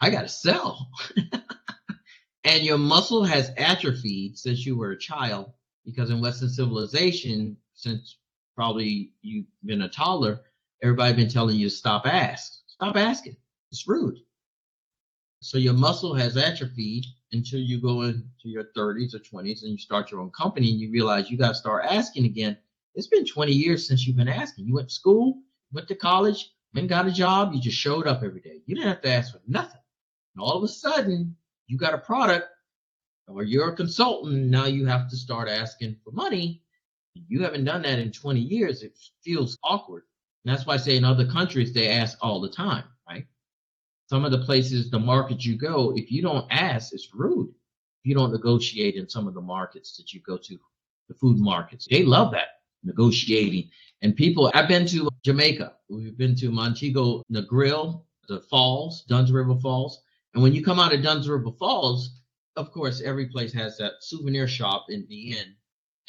I 0.00 0.10
got 0.10 0.22
to 0.22 0.28
sell. 0.28 0.90
and 2.44 2.62
your 2.62 2.78
muscle 2.78 3.24
has 3.24 3.50
atrophied 3.56 4.38
since 4.38 4.64
you 4.64 4.76
were 4.76 4.92
a 4.92 4.98
child, 4.98 5.52
because 5.84 6.10
in 6.10 6.20
Western 6.20 6.48
civilization, 6.48 7.56
since 7.74 8.18
probably 8.54 9.12
you've 9.22 9.46
been 9.64 9.82
a 9.82 9.88
toddler, 9.88 10.40
everybody 10.82 11.14
been 11.14 11.28
telling 11.28 11.56
you 11.56 11.68
to 11.68 11.74
stop 11.74 12.06
ask, 12.06 12.52
stop 12.66 12.96
asking. 12.96 13.36
It's 13.70 13.86
rude. 13.86 14.18
So 15.40 15.58
your 15.58 15.74
muscle 15.74 16.14
has 16.14 16.36
atrophied 16.36 17.04
until 17.32 17.60
you 17.60 17.80
go 17.80 18.02
into 18.02 18.24
your 18.44 18.64
30s 18.76 19.14
or 19.14 19.18
20s 19.18 19.62
and 19.62 19.70
you 19.70 19.78
start 19.78 20.10
your 20.10 20.20
own 20.20 20.30
company 20.30 20.70
and 20.70 20.80
you 20.80 20.90
realize 20.90 21.30
you 21.30 21.38
got 21.38 21.48
to 21.48 21.54
start 21.54 21.84
asking 21.84 22.24
again. 22.24 22.56
It's 22.94 23.06
been 23.06 23.24
20 23.24 23.52
years 23.52 23.86
since 23.86 24.06
you've 24.06 24.16
been 24.16 24.28
asking. 24.28 24.66
You 24.66 24.74
went 24.74 24.88
to 24.88 24.94
school, 24.94 25.38
went 25.72 25.86
to 25.88 25.94
college, 25.94 26.50
then 26.72 26.86
got 26.86 27.06
a 27.06 27.12
job. 27.12 27.52
You 27.52 27.60
just 27.60 27.76
showed 27.76 28.06
up 28.06 28.22
every 28.24 28.40
day. 28.40 28.62
You 28.66 28.74
didn't 28.74 28.88
have 28.88 29.02
to 29.02 29.10
ask 29.10 29.32
for 29.32 29.40
nothing. 29.46 29.80
And 30.34 30.42
all 30.42 30.56
of 30.56 30.64
a 30.64 30.68
sudden, 30.68 31.36
you 31.68 31.78
got 31.78 31.94
a 31.94 31.98
product 31.98 32.48
or 33.28 33.44
you're 33.44 33.70
a 33.70 33.76
consultant. 33.76 34.46
Now 34.46 34.64
you 34.64 34.86
have 34.86 35.08
to 35.10 35.16
start 35.16 35.48
asking 35.48 35.96
for 36.02 36.10
money. 36.10 36.62
You 37.14 37.42
haven't 37.42 37.64
done 37.64 37.82
that 37.82 37.98
in 37.98 38.10
20 38.10 38.40
years. 38.40 38.82
It 38.82 38.98
feels 39.22 39.56
awkward. 39.62 40.04
And 40.44 40.52
that's 40.52 40.66
why 40.66 40.74
I 40.74 40.78
say 40.78 40.96
in 40.96 41.04
other 41.04 41.26
countries, 41.26 41.72
they 41.72 41.88
ask 41.88 42.18
all 42.22 42.40
the 42.40 42.48
time, 42.48 42.84
right? 43.08 43.26
Some 44.08 44.24
of 44.24 44.32
the 44.32 44.44
places, 44.44 44.90
the 44.90 44.98
markets 44.98 45.44
you 45.44 45.56
go, 45.56 45.94
if 45.96 46.10
you 46.10 46.22
don't 46.22 46.46
ask, 46.50 46.94
it's 46.94 47.14
rude. 47.14 47.50
If 47.50 48.08
you 48.08 48.14
don't 48.14 48.32
negotiate 48.32 48.94
in 48.94 49.08
some 49.08 49.28
of 49.28 49.34
the 49.34 49.40
markets 49.40 49.96
that 49.96 50.12
you 50.12 50.20
go 50.20 50.38
to, 50.38 50.58
the 51.08 51.14
food 51.14 51.38
markets, 51.38 51.86
they 51.90 52.04
love 52.04 52.32
that 52.32 52.48
negotiating. 52.84 53.70
And 54.02 54.14
people, 54.14 54.50
I've 54.54 54.68
been 54.68 54.86
to 54.86 55.08
Jamaica. 55.24 55.74
We've 55.88 56.16
been 56.16 56.36
to 56.36 56.50
Montego 56.50 57.22
Negril, 57.32 58.02
the 58.28 58.40
falls, 58.40 59.04
Dunn's 59.08 59.32
River 59.32 59.56
Falls. 59.56 60.02
And 60.38 60.42
when 60.44 60.54
you 60.54 60.62
come 60.62 60.78
out 60.78 60.94
of 60.94 61.02
Dunn's 61.02 61.28
River 61.28 61.50
Falls, 61.58 62.20
of 62.54 62.70
course, 62.70 63.00
every 63.00 63.26
place 63.26 63.52
has 63.54 63.76
that 63.78 63.94
souvenir 63.98 64.46
shop 64.46 64.86
in 64.88 65.04
the 65.08 65.36
end. 65.36 65.56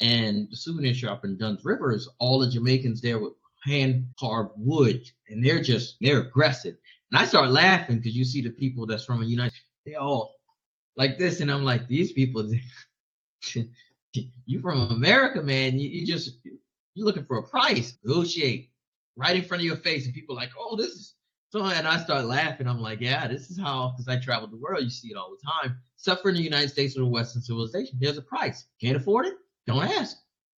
And 0.00 0.46
the 0.48 0.56
souvenir 0.56 0.94
shop 0.94 1.24
in 1.24 1.36
Dunn's 1.36 1.64
River 1.64 1.90
is 1.92 2.08
all 2.20 2.38
the 2.38 2.48
Jamaicans 2.48 3.00
there 3.00 3.18
with 3.18 3.32
hand 3.64 4.06
carved 4.20 4.52
wood, 4.56 5.04
and 5.28 5.44
they're 5.44 5.60
just 5.60 5.96
they're 6.00 6.20
aggressive. 6.20 6.76
And 7.10 7.20
I 7.20 7.24
start 7.24 7.50
laughing 7.50 7.96
because 7.96 8.14
you 8.14 8.24
see 8.24 8.40
the 8.40 8.50
people 8.50 8.86
that's 8.86 9.04
from 9.04 9.18
the 9.18 9.26
United, 9.26 9.50
States, 9.50 9.66
they 9.84 9.94
all 9.96 10.36
like 10.94 11.18
this, 11.18 11.40
and 11.40 11.50
I'm 11.50 11.64
like, 11.64 11.88
these 11.88 12.12
people, 12.12 12.48
you 14.14 14.60
from 14.60 14.92
America, 14.92 15.42
man. 15.42 15.76
You, 15.76 15.88
you 15.88 16.06
just 16.06 16.36
you're 16.94 17.04
looking 17.04 17.26
for 17.26 17.38
a 17.38 17.48
price, 17.48 17.98
negotiate 18.04 18.70
right 19.16 19.34
in 19.34 19.42
front 19.42 19.62
of 19.62 19.66
your 19.66 19.78
face, 19.78 20.04
and 20.04 20.14
people 20.14 20.36
like, 20.36 20.52
oh, 20.56 20.76
this 20.76 20.90
is 20.90 21.14
so. 21.50 21.64
And 21.64 21.86
I 21.86 22.02
start 22.02 22.24
laughing. 22.24 22.66
I'm 22.66 22.80
like, 22.80 23.00
yeah, 23.00 23.26
this 23.28 23.50
is 23.50 23.58
how 23.58 23.90
because 23.90 24.08
I 24.08 24.18
travel 24.18 24.48
the 24.48 24.56
world, 24.56 24.82
you 24.82 24.90
see 24.90 25.08
it 25.08 25.16
all 25.16 25.30
the 25.30 25.68
time. 25.68 25.76
For 26.22 26.30
in 26.30 26.36
the 26.36 26.42
United 26.42 26.70
States 26.70 26.96
or 26.96 27.04
Western 27.04 27.42
civilization, 27.42 27.98
there's 28.00 28.16
a 28.16 28.22
price. 28.22 28.64
Can't 28.80 28.96
afford 28.96 29.26
it? 29.26 29.34
Don't 29.66 29.84
ask. 29.84 30.16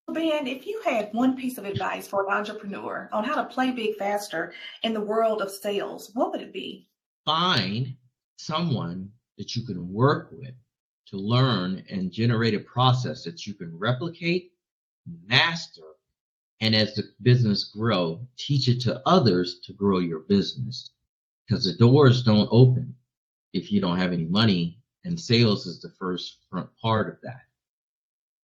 Ben, 0.09 0.47
if 0.47 0.67
you 0.67 0.81
had 0.85 1.09
one 1.13 1.37
piece 1.37 1.59
of 1.59 1.65
advice 1.65 2.07
for 2.07 2.27
an 2.27 2.33
entrepreneur 2.33 3.09
on 3.13 3.25
how 3.25 3.35
to 3.35 3.45
play 3.45 3.71
big 3.71 3.97
faster 3.97 4.53
in 4.83 4.93
the 4.93 5.01
world 5.01 5.41
of 5.41 5.51
sales, 5.51 6.11
what 6.15 6.31
would 6.31 6.41
it 6.41 6.53
be? 6.53 6.89
Find 7.25 7.95
someone 8.37 9.11
that 9.39 9.57
you 9.57 9.65
can 9.65 9.93
work 9.93 10.31
with 10.33 10.55
to 11.07 11.17
learn 11.17 11.85
and 11.89 12.13
generate 12.13 12.55
a 12.55 12.61
process 12.61 13.25
that 13.25 13.47
you 13.47 13.55
can 13.55 13.77
replicate, 13.77 14.53
master, 15.27 15.83
and 16.63 16.77
as 16.77 16.95
the 16.95 17.03
business 17.23 17.65
grow, 17.65 18.21
teach 18.39 18.69
it 18.69 18.81
to 18.83 19.03
others 19.05 19.59
to 19.65 19.73
grow 19.73 19.99
your 19.99 20.21
business. 20.21 20.91
Because 21.45 21.65
the 21.65 21.75
doors 21.75 22.23
don't 22.23 22.49
open 22.53 22.95
if 23.53 23.73
you 23.73 23.81
don't 23.81 23.99
have 23.99 24.13
any 24.13 24.27
money, 24.27 24.79
and 25.05 25.19
sales 25.19 25.67
is 25.67 25.83
the 25.83 25.91
first 25.99 26.39
front 26.49 26.69
part 26.81 27.09
of 27.09 27.21
that. 27.23 27.43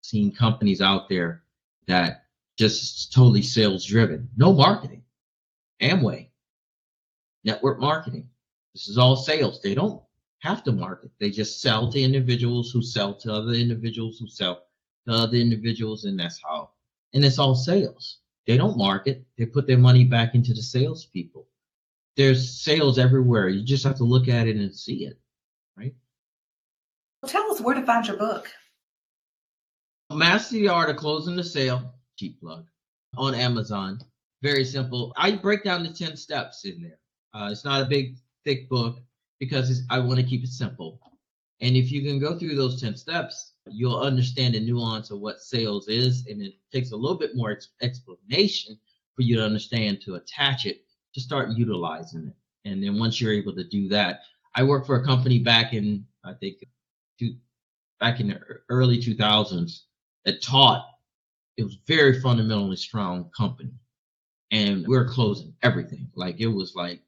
Seeing 0.01 0.33
companies 0.33 0.81
out 0.81 1.11
there 1.11 1.43
that 1.89 2.25
just 2.59 3.13
totally 3.13 3.43
sales 3.43 3.85
driven, 3.85 4.31
no 4.39 4.51
marketing. 4.55 5.03
Amway, 5.83 6.29
network 7.45 7.79
marketing. 7.81 8.27
This 8.73 8.89
is 8.89 8.97
all 8.97 9.15
sales. 9.15 9.61
They 9.61 9.75
don't 9.75 10.03
have 10.39 10.65
to 10.65 10.73
market. 10.73 11.11
They 11.21 11.29
just 11.29 11.61
sell 11.61 11.93
to 11.93 12.01
individuals 12.01 12.71
who 12.71 12.81
sell 12.81 13.13
to 13.17 13.33
other 13.35 13.53
individuals 13.53 14.19
who 14.19 14.27
sell 14.27 14.63
to 15.07 15.13
other 15.13 15.37
individuals, 15.37 16.07
and 16.07 16.19
that's 16.19 16.41
how. 16.43 16.71
And 17.15 17.25
it's 17.25 17.39
all 17.39 17.55
sales. 17.55 18.19
They 18.47 18.57
don't 18.57 18.77
market. 18.77 19.25
They 19.37 19.47
put 19.47 19.67
their 19.67 19.79
money 19.79 20.05
back 20.05 20.35
into 20.35 20.55
the 20.55 20.63
salespeople. 20.63 21.47
There's 22.17 22.49
sales 22.61 22.99
everywhere. 22.99 23.49
You 23.49 23.65
just 23.65 23.85
have 23.85 23.97
to 23.97 24.05
look 24.05 24.29
at 24.29 24.47
it 24.47 24.57
and 24.57 24.75
see 24.75 25.05
it, 25.05 25.19
right? 25.77 25.95
Tell 27.27 27.51
us 27.51 27.61
where 27.61 27.75
to 27.75 27.85
find 27.85 28.07
your 28.07 28.17
book. 28.17 28.51
Master 30.13 30.55
the 30.55 30.69
Art 30.69 30.89
of 30.89 30.97
Closing 30.97 31.37
the 31.37 31.43
Sale, 31.45 31.93
cheap 32.17 32.41
plug, 32.41 32.67
on 33.17 33.35
Amazon. 33.35 33.99
Very 34.43 34.65
simple. 34.65 35.13
I 35.17 35.33
break 35.33 35.65
down 35.65 35.83
the 35.83 35.93
10 35.93 36.17
steps 36.17 36.65
in 36.65 36.81
there. 36.81 36.99
Uh, 37.35 37.51
it's 37.51 37.65
not 37.65 37.83
a 37.83 37.87
big, 37.87 38.17
thick 38.45 38.69
book 38.69 39.01
because 39.41 39.83
I 39.91 39.99
want 39.99 40.21
to 40.21 40.27
keep 40.27 40.45
it 40.45 40.51
simple. 40.51 41.01
And 41.61 41.77
if 41.77 41.91
you 41.91 42.03
can 42.03 42.19
go 42.19 42.39
through 42.39 42.55
those 42.55 42.81
10 42.81 42.97
steps, 42.97 43.55
you'll 43.67 44.01
understand 44.01 44.55
the 44.55 44.61
nuance 44.61 45.11
of 45.11 45.21
what 45.21 45.41
sales 45.41 45.89
is. 45.89 46.27
And 46.27 46.43
it 46.43 46.55
takes 46.73 46.93
a 46.93 46.97
little 46.97 47.19
bit 47.19 47.35
more 47.35 47.53
ex- 47.53 47.69
explanation 47.81 48.79
for 49.15 49.23
you 49.23 49.37
to 49.37 49.45
understand 49.45 50.01
to 50.03 50.17
attach 50.17 50.67
it 50.67 50.83
to 51.15 51.21
start 51.21 51.57
utilizing 51.57 52.29
it. 52.29 52.69
And 52.69 52.83
then 52.83 52.99
once 52.99 53.21
you're 53.21 53.33
able 53.33 53.55
to 53.55 53.65
do 53.65 53.89
that, 53.89 54.21
I 54.55 54.63
worked 54.63 54.87
for 54.87 54.97
a 54.97 55.05
company 55.05 55.39
back 55.39 55.73
in, 55.73 56.05
I 56.25 56.35
think, 56.35 56.65
two, 57.19 57.37
back 58.01 58.21
in 58.21 58.29
the 58.29 58.41
early 58.69 58.99
2000s 58.99 59.83
that 60.25 60.43
taught 60.43 60.87
it 61.57 61.65
was 61.65 61.79
very 61.87 62.21
fundamentally 62.21 62.77
strong 62.77 63.31
company. 63.37 63.73
And 64.51 64.87
we're 64.87 65.09
closing 65.09 65.55
everything. 65.63 66.11
Like 66.15 66.41
it 66.41 66.49
was 66.49 66.75
like 66.75 67.01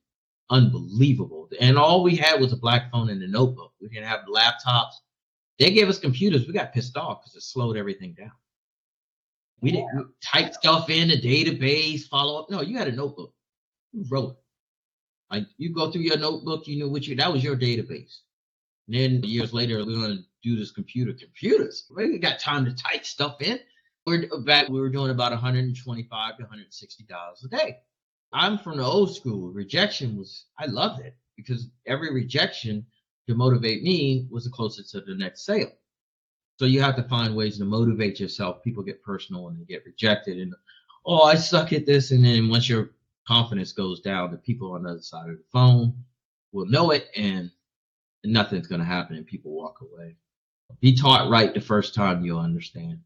unbelievable. 0.51 1.49
And 1.61 1.79
all 1.79 2.03
we 2.03 2.17
had 2.17 2.41
was 2.41 2.53
a 2.53 2.57
black 2.57 2.91
phone 2.91 3.11
and 3.11 3.23
a 3.23 3.29
notebook. 3.29 3.73
We 3.81 3.89
didn't 3.89 4.07
have 4.07 4.21
laptops. 4.29 4.93
They 5.59 5.71
gave 5.73 5.89
us 5.89 5.99
computers. 5.99 6.47
We 6.47 6.53
got 6.53 6.73
pissed 6.73 6.97
off 6.97 7.23
because 7.23 7.35
it 7.35 7.43
slowed 7.43 7.77
everything 7.77 8.15
down. 8.15 8.33
We 9.61 9.73
didn't 9.73 10.09
type 10.23 10.55
stuff 10.55 10.89
in 10.89 11.11
a 11.11 11.17
database, 11.17 12.09
follow 12.09 12.41
up. 12.41 12.51
No, 12.51 12.61
you 12.61 12.79
had 12.79 12.89
a 12.89 12.93
notebook. 12.93 13.35
You 13.93 14.05
wrote 14.09 14.31
it. 14.31 14.37
Like 15.31 15.47
you 15.57 15.75
go 15.75 15.91
through 15.91 16.03
your 16.03 16.19
notebook, 16.19 16.67
you 16.69 16.77
knew 16.77 16.89
what 16.91 17.07
you 17.07 17.17
that 17.17 17.33
was 17.33 17.43
your 17.43 17.57
database. 17.57 18.21
And 18.87 18.97
then 18.97 19.23
years 19.23 19.53
later, 19.53 19.85
we're 19.85 20.01
gonna 20.01 20.21
do 20.43 20.57
this 20.57 20.71
computer. 20.71 21.13
Computers. 21.13 21.91
We 21.95 22.19
got 22.19 22.39
time 22.39 22.65
to 22.65 22.75
type 22.75 23.05
stuff 23.05 23.43
in. 23.43 23.59
We're 24.07 24.27
back, 24.47 24.69
we 24.69 24.81
were 24.81 24.89
doing 24.89 25.11
about 25.11 25.33
125 25.33 26.37
to 26.37 26.43
160 26.43 27.05
dollars 27.05 27.45
a 27.45 27.49
day. 27.49 27.79
I'm 28.33 28.59
from 28.59 28.79
the 28.79 28.85
old 28.85 29.15
school. 29.15 29.51
Rejection 29.51 30.17
was, 30.17 30.47
I 30.59 30.67
loved 30.67 31.01
it 31.01 31.17
because 31.37 31.69
every 31.87 32.13
rejection 32.13 32.85
to 33.27 33.35
motivate 33.35 33.83
me 33.83 34.27
was 34.31 34.45
the 34.45 34.51
closest 34.51 34.91
to 34.91 35.01
the 35.01 35.15
next 35.15 35.45
sale. 35.45 35.71
So 36.59 36.65
you 36.65 36.81
have 36.81 36.97
to 36.97 37.05
find 37.05 37.37
ways 37.37 37.59
to 37.59 37.65
motivate 37.65 38.19
yourself. 38.19 38.63
People 38.65 38.83
get 38.83 39.03
personal 39.03 39.49
and 39.49 39.61
they 39.61 39.65
get 39.65 39.85
rejected, 39.87 40.39
and 40.39 40.53
oh, 41.07 41.23
I 41.23 41.37
suck 41.37 41.73
at 41.73 41.87
this. 41.87 42.11
And 42.11 42.25
then 42.25 42.49
once 42.49 42.69
your 42.69 42.91
confidence 43.29 43.73
goes 43.73 44.01
down, 44.01 44.33
the 44.33 44.39
people 44.39 44.73
on 44.73 44.83
the 44.83 44.91
other 44.91 45.03
side 45.03 45.31
of 45.31 45.37
the 45.37 45.45
phone 45.53 45.95
will 46.53 46.67
know 46.67 46.91
it, 46.91 47.09
and 47.17 47.51
nothing's 48.25 48.67
going 48.67 48.81
to 48.81 48.85
happen, 48.85 49.17
and 49.17 49.27
people 49.27 49.53
walk 49.53 49.81
away. 49.81 50.17
Be 50.81 50.95
taught 50.95 51.31
right 51.31 51.55
the 51.55 51.61
first 51.61 51.95
time, 51.95 52.25
you'll 52.25 52.41
understand. 52.41 53.01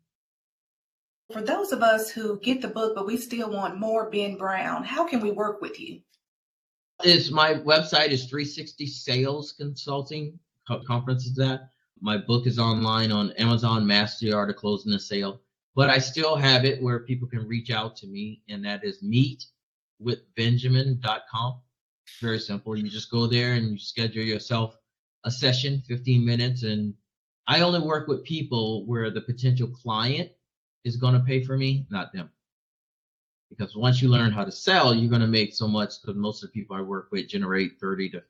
For 1.32 1.40
those 1.40 1.72
of 1.72 1.82
us 1.82 2.10
who 2.10 2.38
get 2.40 2.60
the 2.60 2.68
book, 2.68 2.94
but 2.94 3.06
we 3.06 3.16
still 3.16 3.50
want 3.50 3.80
more 3.80 4.10
Ben 4.10 4.36
Brown, 4.36 4.84
how 4.84 5.06
can 5.06 5.20
we 5.20 5.30
work 5.30 5.62
with 5.62 5.80
you? 5.80 6.02
Is 7.04 7.30
my 7.30 7.54
website 7.54 8.10
is 8.10 8.26
360 8.26 8.86
Sales 8.86 9.52
Consulting 9.52 10.38
conference 10.86 11.24
is 11.26 11.34
that. 11.36 11.70
My 12.00 12.18
book 12.18 12.46
is 12.46 12.58
online 12.58 13.10
on 13.12 13.32
Amazon 13.32 13.86
Master 13.86 14.26
the 14.26 14.32
Art 14.32 14.50
of 14.50 14.56
Closing 14.56 14.92
a 14.92 14.98
Sale, 14.98 15.40
but 15.74 15.88
I 15.88 15.96
still 15.98 16.36
have 16.36 16.66
it 16.66 16.82
where 16.82 16.98
people 17.00 17.28
can 17.28 17.48
reach 17.48 17.70
out 17.70 17.96
to 17.96 18.06
me, 18.06 18.42
and 18.48 18.62
that 18.64 18.84
is 18.84 19.02
meetwithbenjamin.com. 19.02 21.60
Very 22.20 22.40
simple. 22.40 22.76
You 22.76 22.90
just 22.90 23.10
go 23.10 23.26
there 23.26 23.54
and 23.54 23.70
you 23.70 23.78
schedule 23.78 24.24
yourself 24.24 24.76
a 25.24 25.30
session, 25.30 25.82
15 25.88 26.22
minutes, 26.24 26.62
and 26.62 26.94
I 27.46 27.60
only 27.60 27.80
work 27.80 28.06
with 28.06 28.22
people 28.24 28.84
where 28.86 29.10
the 29.10 29.22
potential 29.22 29.68
client 29.68 30.30
is 30.84 30.96
going 30.96 31.14
to 31.14 31.20
pay 31.20 31.42
for 31.42 31.56
me, 31.56 31.86
not 31.90 32.12
them. 32.12 32.30
Because 33.50 33.76
once 33.76 34.00
you 34.00 34.08
learn 34.08 34.32
how 34.32 34.44
to 34.44 34.52
sell, 34.52 34.94
you're 34.94 35.10
going 35.10 35.20
to 35.20 35.26
make 35.26 35.54
so 35.54 35.68
much 35.68 36.00
because 36.00 36.16
most 36.16 36.42
of 36.42 36.48
the 36.48 36.60
people 36.60 36.74
I 36.74 36.80
work 36.80 37.08
with 37.12 37.28
generate 37.28 37.78
30 37.78 38.10
to 38.10 38.22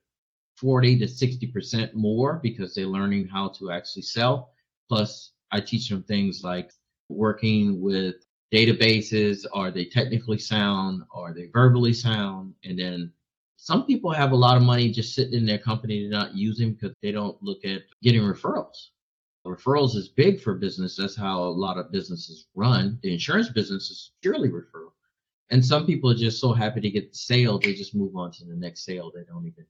40 0.56 0.98
to 0.98 1.06
60% 1.06 1.94
more 1.94 2.40
because 2.42 2.74
they're 2.74 2.86
learning 2.86 3.28
how 3.28 3.48
to 3.48 3.70
actually 3.70 4.02
sell. 4.02 4.50
Plus, 4.88 5.32
I 5.50 5.60
teach 5.60 5.88
them 5.88 6.02
things 6.02 6.42
like 6.42 6.72
working 7.08 7.80
with 7.80 8.16
databases. 8.52 9.46
Are 9.52 9.70
they 9.70 9.84
technically 9.84 10.38
sound? 10.38 11.02
Are 11.14 11.32
they 11.32 11.46
verbally 11.52 11.92
sound? 11.92 12.54
And 12.64 12.78
then 12.78 13.12
some 13.56 13.86
people 13.86 14.12
have 14.12 14.32
a 14.32 14.36
lot 14.36 14.56
of 14.56 14.62
money 14.62 14.90
just 14.90 15.14
sitting 15.14 15.34
in 15.34 15.46
their 15.46 15.58
company 15.58 16.02
they're 16.02 16.10
not 16.10 16.34
using 16.34 16.72
because 16.72 16.94
they 17.02 17.12
don't 17.12 17.40
look 17.42 17.64
at 17.64 17.82
getting 18.02 18.20
referrals. 18.22 18.88
Referrals 19.46 19.96
is 19.96 20.08
big 20.08 20.40
for 20.40 20.54
business. 20.54 20.96
That's 20.96 21.16
how 21.16 21.42
a 21.42 21.50
lot 21.50 21.76
of 21.76 21.90
businesses 21.90 22.46
run. 22.54 22.98
The 23.02 23.12
insurance 23.12 23.48
business 23.48 23.90
is 23.90 24.12
purely 24.22 24.48
referral. 24.48 24.92
And 25.50 25.64
some 25.64 25.84
people 25.84 26.10
are 26.10 26.14
just 26.14 26.40
so 26.40 26.52
happy 26.52 26.80
to 26.80 26.90
get 26.90 27.12
the 27.12 27.18
sale, 27.18 27.58
they 27.58 27.74
just 27.74 27.94
move 27.94 28.16
on 28.16 28.30
to 28.32 28.44
the 28.44 28.54
next 28.54 28.84
sale. 28.84 29.12
They 29.14 29.24
don't 29.24 29.46
even 29.46 29.66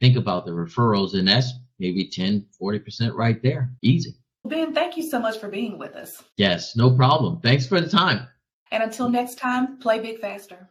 think 0.00 0.16
about 0.16 0.44
the 0.44 0.52
referrals. 0.52 1.14
And 1.14 1.26
that's 1.26 1.52
maybe 1.78 2.08
10, 2.08 2.46
40% 2.60 3.14
right 3.14 3.40
there. 3.42 3.72
Easy. 3.82 4.14
Ben, 4.44 4.74
thank 4.74 4.96
you 4.96 5.08
so 5.08 5.18
much 5.18 5.38
for 5.38 5.48
being 5.48 5.78
with 5.78 5.94
us. 5.94 6.22
Yes, 6.36 6.76
no 6.76 6.90
problem. 6.90 7.40
Thanks 7.40 7.66
for 7.66 7.80
the 7.80 7.88
time. 7.88 8.26
And 8.72 8.82
until 8.82 9.08
next 9.08 9.36
time, 9.36 9.78
play 9.78 10.00
big 10.00 10.20
faster. 10.20 10.68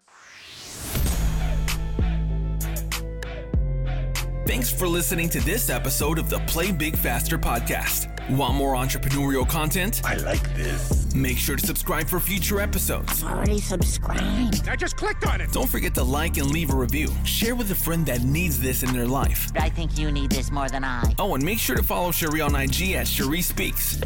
Thanks 4.45 4.71
for 4.71 4.87
listening 4.87 5.27
to 5.29 5.39
this 5.41 5.71
episode 5.71 6.19
of 6.19 6.29
the 6.29 6.39
Play 6.41 6.71
Big 6.71 6.95
Faster 6.95 7.37
podcast. 7.37 8.07
Want 8.29 8.53
more 8.53 8.75
entrepreneurial 8.75 9.47
content? 9.47 10.01
I 10.05 10.17
like 10.17 10.55
this. 10.55 11.13
Make 11.15 11.39
sure 11.39 11.55
to 11.55 11.65
subscribe 11.65 12.07
for 12.07 12.19
future 12.19 12.61
episodes. 12.61 13.23
Already 13.23 13.59
subscribed. 13.59 14.67
I 14.67 14.75
just 14.75 14.97
clicked 14.97 15.25
on 15.25 15.41
it. 15.41 15.51
Don't 15.51 15.67
forget 15.67 15.95
to 15.95 16.03
like 16.03 16.37
and 16.37 16.51
leave 16.51 16.69
a 16.69 16.75
review. 16.75 17.07
Share 17.23 17.55
with 17.55 17.71
a 17.71 17.75
friend 17.75 18.05
that 18.05 18.21
needs 18.21 18.59
this 18.59 18.83
in 18.83 18.93
their 18.93 19.07
life. 19.07 19.51
I 19.55 19.67
think 19.69 19.97
you 19.97 20.11
need 20.11 20.29
this 20.31 20.51
more 20.51 20.69
than 20.69 20.83
I. 20.83 21.15
Oh, 21.17 21.33
and 21.33 21.43
make 21.43 21.57
sure 21.57 21.75
to 21.75 21.83
follow 21.83 22.11
Cherie 22.11 22.41
on 22.41 22.55
IG 22.55 22.91
at 22.91 23.07
Cherie 23.07 23.41
Speaks. 23.41 23.99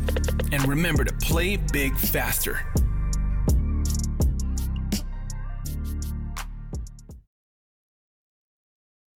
And 0.54 0.66
remember 0.68 1.04
to 1.04 1.14
play 1.16 1.58
big 1.58 1.98
faster. 1.98 2.62